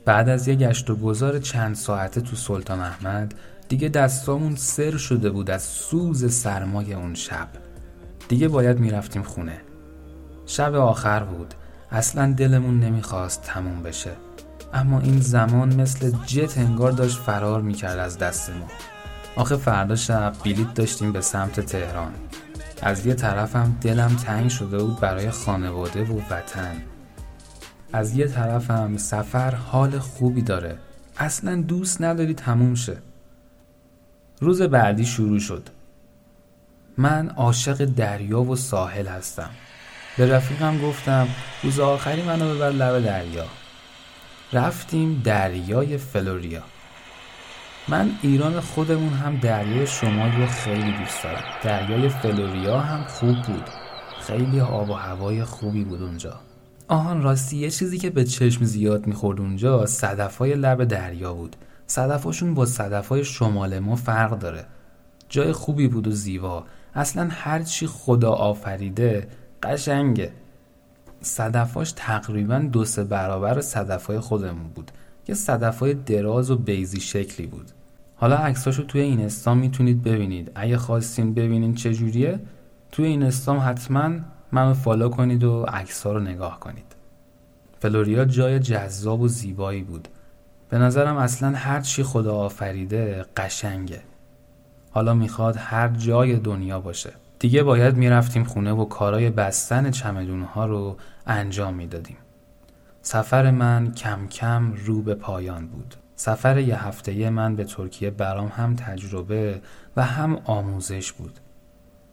بعد 0.05 0.29
از 0.29 0.49
یه 0.49 0.55
گشت 0.55 0.91
و 0.91 0.97
گذار 0.97 1.39
چند 1.39 1.75
ساعته 1.75 2.21
تو 2.21 2.37
سلطان 2.37 2.81
احمد 2.81 3.35
دیگه 3.69 3.89
دستامون 3.89 4.57
سر 4.57 4.97
شده 4.97 5.31
بود 5.31 5.51
از 5.51 5.63
سوز 5.63 6.35
سرمای 6.35 6.95
اون 6.95 7.15
شب. 7.15 7.49
دیگه 8.29 8.49
باید 8.49 8.79
می‌رفتیم 8.79 9.23
خونه. 9.23 9.61
شب 10.47 10.75
آخر 10.75 11.25
بود. 11.25 11.55
اصلا 11.91 12.33
دلمون 12.33 12.81
نمی‌خواست 12.81 13.43
تموم 13.43 13.83
بشه. 13.83 14.11
اما 14.75 15.01
این 15.01 15.21
زمان 15.21 15.75
مثل 15.75 16.13
جت 16.27 16.59
انگار 16.59 16.93
داشت 16.93 17.19
فرار 17.19 17.63
می‌کرد 17.63 17.99
از 17.99 18.19
دست 18.19 18.51
آخه 19.37 19.57
فردا 19.57 19.97
شب 19.97 20.33
بلیت 20.45 20.75
داشتیم 20.75 21.13
به 21.13 21.21
سمت 21.21 21.61
تهران. 21.61 22.13
از 22.83 23.07
یه 23.07 23.15
طرفم 23.15 23.77
دلم 23.81 24.17
تنگ 24.17 24.49
شده 24.51 24.79
بود 24.79 25.01
برای 25.01 25.31
خانواده 25.31 26.05
و 26.05 26.21
وطن. 26.31 26.77
از 27.93 28.17
یه 28.17 28.27
طرفم 28.27 28.97
سفر 28.97 29.55
حال 29.55 29.99
خوبی 29.99 30.43
داره. 30.43 30.79
اصلا 31.19 31.57
دوست 31.57 32.03
نداری 32.03 32.35
تموم 32.35 32.75
شه. 32.75 32.97
روز 34.41 34.63
بعدی 34.63 35.05
شروع 35.05 35.39
شد. 35.39 35.69
من 36.97 37.29
عاشق 37.29 37.85
دریا 37.85 38.43
و 38.43 38.57
ساحل 38.57 39.07
هستم. 39.07 39.51
به 40.17 40.35
رفیقم 40.35 40.83
گفتم 40.83 41.29
روز 41.63 41.81
آخری 41.81 42.23
منو 42.23 42.55
ببر 42.55 42.71
لب 42.71 43.05
دریا. 43.05 43.47
رفتیم 44.53 45.23
دریای 45.25 45.99
فلوریا. 45.99 46.63
من 47.89 48.11
ایران 48.23 48.61
خودمون 48.61 49.13
هم 49.13 49.37
دریای 49.37 49.87
شمال 49.87 50.33
رو 50.33 50.47
خیلی 50.47 50.93
دوست 50.93 51.23
دارم. 51.23 51.45
دریای 51.63 52.09
فلوریا 52.09 52.81
هم 52.81 53.05
خوب 53.05 53.43
بود. 53.43 53.71
خیلی 54.21 54.61
آب 54.61 54.91
و 54.91 54.95
هوای 54.95 55.45
خوبی 55.45 55.85
بود 55.85 56.03
اونجا. 56.03 56.48
آهان 56.89 57.23
راستی 57.23 57.57
یه 57.57 57.71
چیزی 57.71 57.99
که 57.99 58.11
به 58.11 58.25
چشم 58.25 58.65
زیاد 58.65 59.07
می‌خورد 59.07 59.41
اونجا 59.41 59.87
صدفای 59.87 60.55
لب 60.55 60.85
دریا 60.85 61.35
بود. 61.35 61.57
صدفاشون 61.87 62.55
با 62.55 62.67
صدفای 62.67 63.25
شمال 63.25 63.79
ما 63.79 63.97
فرق 63.97 64.39
داره. 64.39 64.65
جای 65.29 65.53
خوبی 65.53 65.89
بود 65.89 66.07
و 66.07 66.11
زیبا. 66.11 66.65
اصلا 66.95 67.29
هرچی 67.31 67.87
خدا 67.87 68.33
آفریده 68.33 69.29
قشنگه. 69.63 70.33
صدفاش 71.21 71.93
تقریبا 71.97 72.59
دو 72.59 72.85
سه 72.85 73.05
برابر 73.05 73.61
صدفای 73.61 74.21
خودمون 74.21 74.69
بود 74.69 74.91
یه 75.29 75.35
صدفای 75.35 75.95
دراز 75.95 76.51
و 76.51 76.57
بیزی 76.57 77.01
شکلی 77.01 77.47
بود. 77.47 77.71
حالا 78.17 78.37
عکساشو 78.37 78.83
توی 78.83 79.01
این 79.01 79.21
استام 79.21 79.59
می‌تونید 79.59 80.03
ببینید. 80.03 80.51
اگه 80.55 80.79
خواستین 80.79 81.35
ببینین 81.35 81.75
چجوریه 81.75 82.41
توی 82.93 83.07
این 83.07 83.23
استام 83.23 83.59
حتما 83.59 84.11
منو 84.53 84.75
فالو 84.75 85.09
کنید 85.09 85.45
و 85.45 85.63
عکس‌ها 85.63 86.13
رو 86.13 86.21
نگاه 86.21 86.61
کنید. 86.61 86.95
فلوریا 87.81 88.25
جای 88.25 88.59
جذاب 88.59 89.21
و 89.21 89.29
زیبایی 89.29 89.83
بود. 89.83 90.09
به 90.69 90.79
نظرم 90.79 91.17
اصلا 91.17 91.51
هر 91.51 91.81
چی 91.81 92.03
خدا 92.03 92.37
آفریده 92.37 93.27
قشنگه. 93.37 94.01
حالا 94.91 95.15
می‌خواد 95.15 95.57
هر 95.59 95.89
جای 95.89 96.37
دنیا 96.37 96.81
باشه. 96.81 97.13
دیگه 97.39 97.63
باید 97.63 97.97
می‌رفتیم 97.97 98.45
خونه 98.45 98.73
و 98.73 98.85
کارای 98.85 99.31
بستن 99.31 99.91
چمدونها 99.91 100.67
رو 100.67 100.97
انجام 101.27 101.75
می‌دادیم. 101.75 102.17
سفر 103.03 103.51
من 103.51 103.93
کم 103.93 104.27
کم 104.27 104.73
رو 104.73 105.03
به 105.03 105.15
پایان 105.15 105.67
بود. 105.67 105.95
سفر 106.17 106.59
یه 106.59 106.87
هفته 106.87 107.31
من 107.31 107.57
به 107.57 107.65
ترکیه 107.65 108.11
برام 108.11 108.49
هم 108.49 108.75
تجربه 108.75 109.61
و 109.97 110.03
هم 110.03 110.39
آموزش 110.45 111.13
بود. 111.13 111.41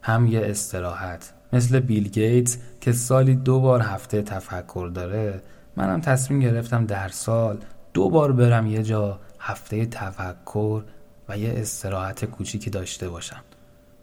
هم 0.02 0.28
یه 0.28 0.42
استراحت. 0.44 1.34
مثل 1.56 1.80
بیل 1.80 2.08
گیتس 2.08 2.58
که 2.82 2.92
سالی 2.92 3.36
دو 3.36 3.60
بار 3.60 3.82
هفته 3.82 4.22
تفکر 4.22 4.92
داره. 4.94 5.42
منم 5.76 6.02
تصمیم 6.02 6.40
گرفتم 6.40 6.86
در 6.86 7.08
سال 7.08 7.58
دو 7.94 8.10
بار 8.10 8.32
برم 8.32 8.68
یه 8.68 8.84
جا 8.84 9.20
هفته 9.40 9.86
تفکر 9.86 10.84
و 11.30 11.38
یه 11.38 11.54
استراحت 11.58 12.26
کوچیکی 12.26 12.70
داشته 12.70 13.10
باشم. 13.10 13.42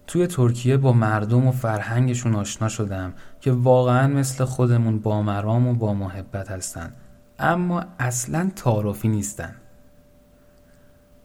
توی 0.07 0.27
ترکیه 0.27 0.77
با 0.77 0.93
مردم 0.93 1.47
و 1.47 1.51
فرهنگشون 1.51 2.35
آشنا 2.35 2.69
شدم 2.69 3.13
که 3.41 3.51
واقعا 3.51 4.07
مثل 4.07 4.45
خودمون 4.45 4.99
با 4.99 5.21
مرام 5.21 5.67
و 5.67 5.73
با 5.73 5.93
محبت 5.93 6.51
هستن 6.51 6.93
اما 7.39 7.83
اصلا 7.99 8.51
تعارفی 8.55 9.07
نیستن. 9.07 9.55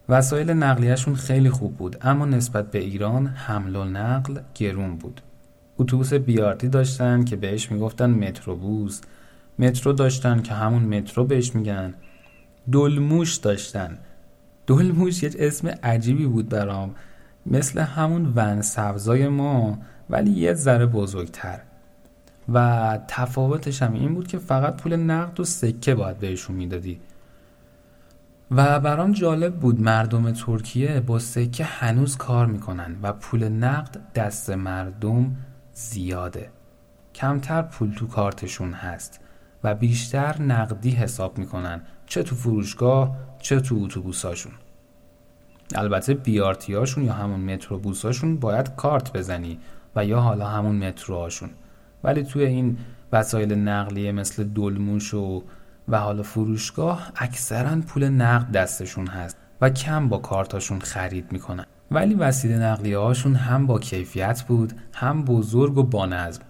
وسایل 0.09 0.51
نقلیهشون 0.51 1.14
خیلی 1.14 1.51
خوب 1.51 1.77
بود 1.77 1.97
اما 2.01 2.25
نسبت 2.25 2.71
به 2.71 2.79
ایران 2.79 3.27
حمل 3.27 3.77
و 3.77 3.85
نقل 3.85 4.41
گرون 4.55 4.97
بود. 4.97 5.21
اتوبوس 5.79 6.14
بیارتی 6.14 6.69
داشتن 6.69 7.25
که 7.25 7.37
بهش 7.37 7.73
می‌گفتن 7.73 8.11
متروبوس. 8.11 9.01
مترو 9.59 9.93
داشتن 9.93 10.43
که 10.43 10.55
همون 10.55 10.83
مترو 10.83 11.25
بهش 11.25 11.55
میگن. 11.55 11.95
دلموش 12.73 13.37
داشتن. 13.37 13.99
دلموش 14.67 15.23
یه 15.23 15.31
اسم 15.38 15.69
عجیبی 15.69 16.27
بود 16.27 16.49
برام. 16.49 16.95
مثل 17.47 17.81
همون 17.81 18.33
ون 18.37 18.62
سبزای 18.62 19.29
ما 19.29 19.79
ولی 20.11 20.31
یه 20.31 20.55
ذره 20.55 20.87
بزرگتر. 20.87 21.61
و 22.53 22.99
تفاوتش 23.09 23.83
هم 23.83 23.95
این 23.95 24.14
بود 24.14 24.29
که 24.29 24.38
فقط 24.38 24.77
پول 24.77 24.97
نقد 24.97 25.41
و 25.41 25.45
سکه 25.45 25.95
باید 25.95 26.19
بهشون 26.19 26.57
می‌دادی. 26.57 27.01
و 28.51 28.81
برام 28.81 29.12
جالب 29.12 29.55
بود 29.55 29.81
مردم 29.81 30.31
ترکیه 30.31 31.01
با 31.01 31.19
سکه 31.19 31.64
هنوز 31.64 32.17
کار 32.17 32.47
می‌کنن 32.47 32.97
و 33.03 33.12
پول 33.12 33.49
نقد 33.49 34.01
دست 34.14 34.51
مردم 34.51 35.37
زیاده. 35.79 36.51
کمتر 37.14 37.62
پول 37.62 37.95
تو 37.95 38.07
کارتشون 38.07 38.73
هست 38.73 39.21
و 39.64 39.75
بیشتر 39.75 40.43
نقدی 40.43 40.91
حساب 40.91 41.38
می‌کنن 41.38 41.83
چه 42.07 42.23
تو 42.23 42.37
فروشگاه 42.37 43.17
چه 43.38 43.61
تو 43.61 43.81
اتوبوساشون 43.85 44.53
البته 45.75 46.14
بیارتیاشون 46.14 47.05
یا 47.05 47.12
همون 47.12 47.41
متروبوساشون 47.41 48.37
باید 48.37 48.77
کارت 48.77 49.12
بزنی 49.12 49.59
و 49.97 50.05
یا 50.05 50.21
حالا 50.21 50.47
همون 50.47 50.88
متروهاشون. 50.88 51.51
ولی 52.05 52.23
توی 52.23 52.45
این 52.45 52.79
وسایل 53.12 53.53
نقلیه 53.53 54.12
مثل 54.12 54.45
دلموش 54.45 55.14
و 55.14 55.43
و 55.88 55.99
حالا 55.99 56.23
فروشگاه 56.23 57.12
اکثرا 57.17 57.81
پول 57.81 58.09
نقد 58.09 58.53
دستشون 58.53 59.07
هست 59.07 59.37
و 59.61 59.71
کم 59.71 60.09
با 60.09 60.19
کارتاشون 60.19 60.79
خرید 60.79 61.33
می‌کنن. 61.33 61.67
ولی 61.90 62.14
وسیله 62.14 62.59
نقلیه 62.59 62.98
هاشون 62.98 63.35
هم 63.35 63.66
با 63.66 63.79
کیفیت 63.79 64.42
بود 64.42 64.72
هم 64.94 65.24
بزرگ 65.24 65.79
و 65.79 65.83
بانظم 65.83 66.42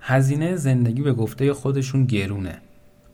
هزینه 0.00 0.56
زندگی 0.56 1.02
به 1.02 1.12
گفته 1.12 1.54
خودشون 1.54 2.04
گرونه. 2.04 2.58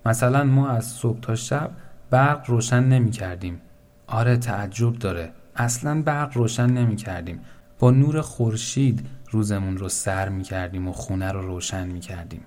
مثلا 0.06 0.44
ما 0.44 0.68
از 0.68 0.84
صبح 0.84 1.20
تا 1.20 1.34
شب 1.34 1.70
برق 2.10 2.50
روشن 2.50 2.84
نمی 2.84 3.10
کردیم 3.10 3.60
آره 4.06 4.36
تعجب 4.36 4.92
داره. 4.92 5.32
اصلا 5.56 6.02
برق 6.02 6.36
روشن 6.36 6.66
نمی 6.66 6.96
کردیم 6.96 7.40
با 7.78 7.90
نور 7.90 8.20
خورشید 8.20 9.06
روزمون 9.30 9.76
رو 9.76 9.88
سر 9.88 10.28
می 10.28 10.42
کردیم 10.42 10.88
و 10.88 10.92
خونه 10.92 11.32
رو 11.32 11.40
روشن 11.46 11.86
می 11.86 12.00
کردیم 12.00 12.40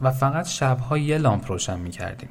و 0.00 0.10
فقط 0.10 0.46
شبها 0.48 0.98
یه 0.98 1.18
لامپ 1.18 1.50
روشن 1.50 1.78
می 1.80 1.90
کردیم 1.90 2.28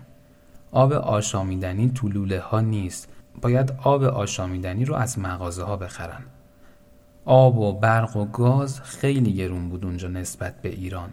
آب 0.71 0.93
آشامیدنی 0.93 1.91
تو 1.95 2.07
لوله 2.07 2.39
ها 2.39 2.61
نیست. 2.61 3.09
باید 3.41 3.73
آب 3.83 4.03
آشامیدنی 4.03 4.85
رو 4.85 4.95
از 4.95 5.19
مغازه 5.19 5.63
ها 5.63 5.77
بخرن 5.77 6.21
آب 7.25 7.57
و 7.57 7.79
برق 7.79 8.17
و 8.17 8.25
گاز 8.25 8.81
خیلی 8.81 9.33
گرون 9.33 9.69
بود 9.69 9.85
اونجا 9.85 10.07
نسبت 10.07 10.61
به 10.61 10.69
ایران. 10.69 11.09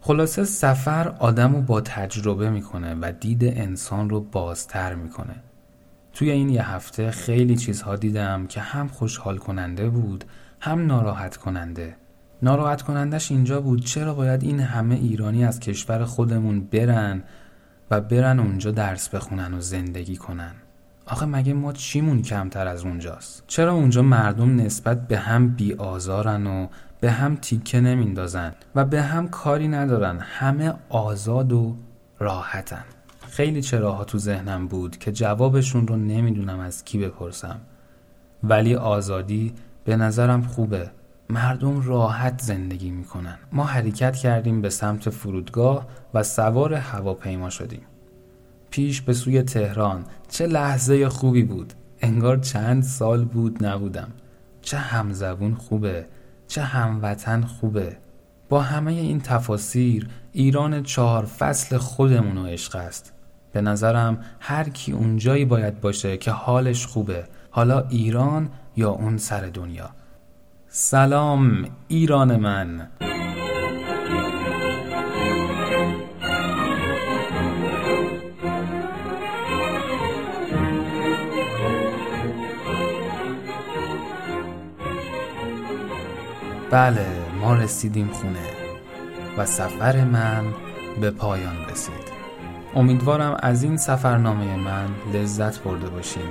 خلاصه 0.00 0.44
سفر 0.44 1.08
آدم 1.08 1.54
رو 1.54 1.62
با 1.62 1.80
تجربه 1.80 2.50
می‌کنه 2.50 2.94
و 2.94 3.12
دید 3.20 3.44
انسان 3.44 4.10
رو 4.10 4.20
بازتر 4.20 4.94
می‌کنه. 4.94 5.42
توی 6.12 6.30
این 6.30 6.48
یه 6.48 6.70
هفته 6.70 7.10
خیلی 7.10 7.56
چیزها 7.56 7.96
دیدم 7.96 8.46
که 8.46 8.60
هم 8.60 8.88
خوشحال 8.88 9.38
کننده 9.38 9.88
بود 9.88 10.24
هم 10.60 10.86
ناراحت 10.86 11.36
کننده 11.36 11.96
ناراحت 12.42 12.82
کنندش 12.82 13.30
اینجا 13.30 13.60
بود 13.60 13.84
چرا 13.84 14.14
باید 14.14 14.42
این 14.42 14.60
همه 14.60 14.94
ایرانی 14.94 15.44
از 15.44 15.60
کشور 15.60 16.04
خودمون 16.04 16.60
برن 16.60 17.22
و 17.90 18.00
برن 18.00 18.40
اونجا 18.40 18.70
درس 18.70 19.08
بخونن 19.08 19.54
و 19.54 19.60
زندگی 19.60 20.16
کنن. 20.16 20.54
آخه 21.06 21.26
مگه 21.26 21.52
ما 21.52 21.72
چیمون 21.72 22.22
کمتر 22.22 22.66
از 22.66 22.84
اونجاست؟ 22.84 23.44
چرا 23.46 23.72
اونجا 23.72 24.02
مردم 24.02 24.56
نسبت 24.56 25.08
به 25.08 25.18
هم 25.18 25.48
بی 25.48 25.74
آزارن 25.74 26.46
و 26.46 26.66
به 27.00 27.10
هم 27.10 27.36
تیکه 27.36 27.80
نمیندازن 27.80 28.54
و 28.74 28.84
به 28.84 29.02
هم 29.02 29.28
کاری 29.28 29.68
ندارن 29.68 30.18
همه 30.20 30.74
آزاد 30.88 31.52
و 31.52 31.76
راحتن؟ 32.18 32.84
خیلی 33.28 33.62
چراها 33.62 34.04
تو 34.04 34.18
ذهنم 34.18 34.68
بود 34.68 34.98
که 34.98 35.12
جوابشون 35.12 35.88
رو 35.88 35.96
نمی‌دونم 35.96 36.58
از 36.58 36.84
کی 36.84 36.98
بپرسم. 36.98 37.60
ولی 38.42 38.74
آزادی 38.74 39.54
به 39.84 39.96
نظرم 39.96 40.42
خوبه. 40.42 40.90
مردم 41.30 41.82
راحت 41.82 42.40
زندگی 42.42 42.90
می‌کنن. 42.90 43.38
ما 43.52 43.64
حرکت 43.64 44.16
کردیم 44.16 44.62
به 44.62 44.70
سمت 44.70 45.10
فرودگاه 45.10 45.86
و 46.14 46.22
سوار 46.22 46.74
هواپیما 46.74 47.50
شدیم. 47.50 47.82
پیش 48.76 49.00
به 49.00 49.12
سوی 49.12 49.42
تهران. 49.42 50.04
چه 50.28 50.46
لحظه 50.46 51.08
خوبی 51.08 51.42
بود. 51.42 51.72
انگار 52.00 52.36
چند 52.36 52.82
سال 52.82 53.24
بود 53.24 53.66
نبودم. 53.66 54.08
چه 54.62 54.76
همزبون 54.76 55.54
خوبه. 55.54 56.06
چه 56.48 56.62
هموطن 56.62 57.42
خوبه. 57.42 57.96
با 58.48 58.62
همه 58.62 58.92
این 58.92 59.20
تفاسیر 59.20 60.08
ایران 60.32 60.82
چهار 60.82 61.24
فصل 61.24 61.76
خودمون 61.76 62.38
و 62.38 62.46
عشق 62.46 62.76
است. 62.76 63.12
به 63.52 63.60
نظرم 63.60 64.18
هر 64.40 64.68
کی 64.68 64.92
اونجایی 64.92 65.44
باید 65.44 65.80
باشه 65.80 66.16
که 66.16 66.30
حالش 66.30 66.86
خوبه. 66.86 67.24
حالا 67.50 67.80
ایران 67.88 68.48
یا 68.76 68.90
اون 68.90 69.18
سر 69.18 69.40
دنیا. 69.40 69.90
سلام 70.68 71.64
ایران 71.88 72.36
من. 72.36 72.88
بله 86.76 87.06
ما 87.40 87.54
رسیدیم 87.54 88.08
خونه 88.08 88.46
و 89.38 89.46
سفر 89.46 90.04
من 90.04 90.44
به 91.00 91.10
پایان 91.10 91.56
رسید. 91.70 92.12
امیدوارم 92.74 93.36
از 93.42 93.62
این 93.62 93.76
سفرنامه 93.76 94.56
من 94.56 94.88
لذت 95.14 95.62
برده 95.62 95.88
باشیم 95.88 96.28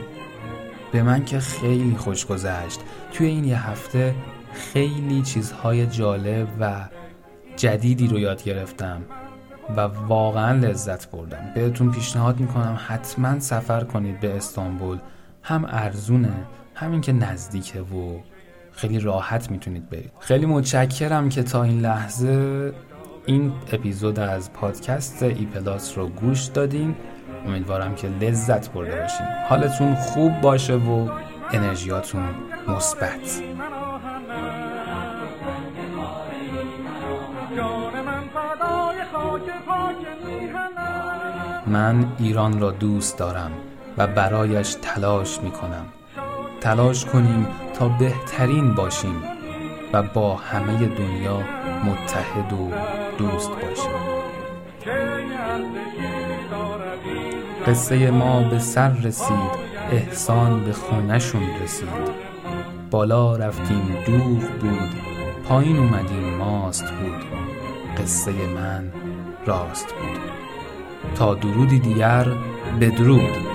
به 0.92 1.04
من 1.04 1.26
که 1.26 1.40
خیلی 1.40 1.96
خوش 1.98 2.26
گذشت. 2.26 2.80
توی 3.14 3.28
این 3.28 3.46
یه 3.46 3.70
هفته 3.70 4.16
خیلی 4.54 5.22
چیزهای 5.22 5.88
جالب 5.88 6.48
و 6.60 6.74
جدیدی 7.58 8.08
رو 8.08 8.20
یاد 8.20 8.44
گرفتم 8.44 9.02
و 9.78 9.82
واقعا 9.82 10.52
لذت 10.52 11.12
بردم. 11.12 11.52
بهتون 11.56 11.92
پیشنهاد 11.92 12.40
می‌کنم 12.40 12.80
حتما 12.88 13.40
سفر 13.40 13.84
کنید 13.84 14.20
به 14.20 14.38
استانبول. 14.38 14.98
هم 15.44 15.66
ارزونه 15.70 16.34
همین 16.76 17.02
که 17.02 17.12
نزدیکه 17.12 17.82
و 17.82 18.20
خیلی 18.76 19.00
راحت 19.00 19.52
می‌تونید 19.52 19.90
برید. 19.90 20.12
خیلی 20.20 20.46
متشکرم 20.46 21.30
که 21.30 21.44
تا 21.44 21.64
این 21.64 21.80
لحظه 21.80 22.74
این 23.26 23.54
اپیزود 23.72 24.20
از 24.20 24.54
پادکست 24.54 25.24
ای 25.24 25.46
پلاس 25.46 25.98
رو 25.98 26.08
گوش 26.08 26.44
دادین. 26.44 26.96
امیدوارم 27.48 27.96
که 27.96 28.08
لذت 28.08 28.72
برده 28.72 29.02
باشین. 29.02 29.28
حالتون 29.50 29.96
خوب 29.96 30.42
باشه 30.42 30.76
و 30.76 31.10
انرژیاتون 31.52 32.24
مثبت. 32.68 33.42
من 41.68 42.08
ایران 42.20 42.60
را 42.60 42.72
دوست 42.72 43.18
دارم 43.18 43.52
و 43.98 44.08
برایش 44.08 44.76
تلاش 44.82 45.42
می 45.42 45.52
کنم 45.52 45.86
تلاش 46.66 47.06
کنیم 47.06 47.48
تا 47.80 47.88
بهترین 47.88 48.74
باشیم 48.74 49.24
و 49.94 50.04
با 50.04 50.36
همه 50.36 50.78
دنیا 50.78 51.40
متحد 51.84 52.54
و 52.54 52.72
دوست 53.18 53.50
باشیم. 53.50 53.92
قصه 57.68 58.12
ما 58.12 58.50
به 58.50 58.60
سر 58.60 58.90
رسید 58.90 59.52
احسان 59.92 60.64
به 60.64 60.74
خونشون 60.74 61.44
رسید. 61.64 61.90
بالا 62.92 63.36
رفتیم 63.36 63.98
دوغ 64.06 64.50
بود 64.62 64.90
پایین 65.48 65.78
اومدیم 65.78 66.38
ماست 66.38 66.92
بود. 66.92 67.24
قصه 67.98 68.32
من 68.32 68.92
راست 69.46 69.88
بود. 69.94 70.20
تا 71.16 71.34
درودی 71.34 71.80
دیگر 71.80 72.28
بدرود. 72.82 73.55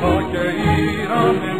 Kocie 0.00 0.44
i 0.74 1.57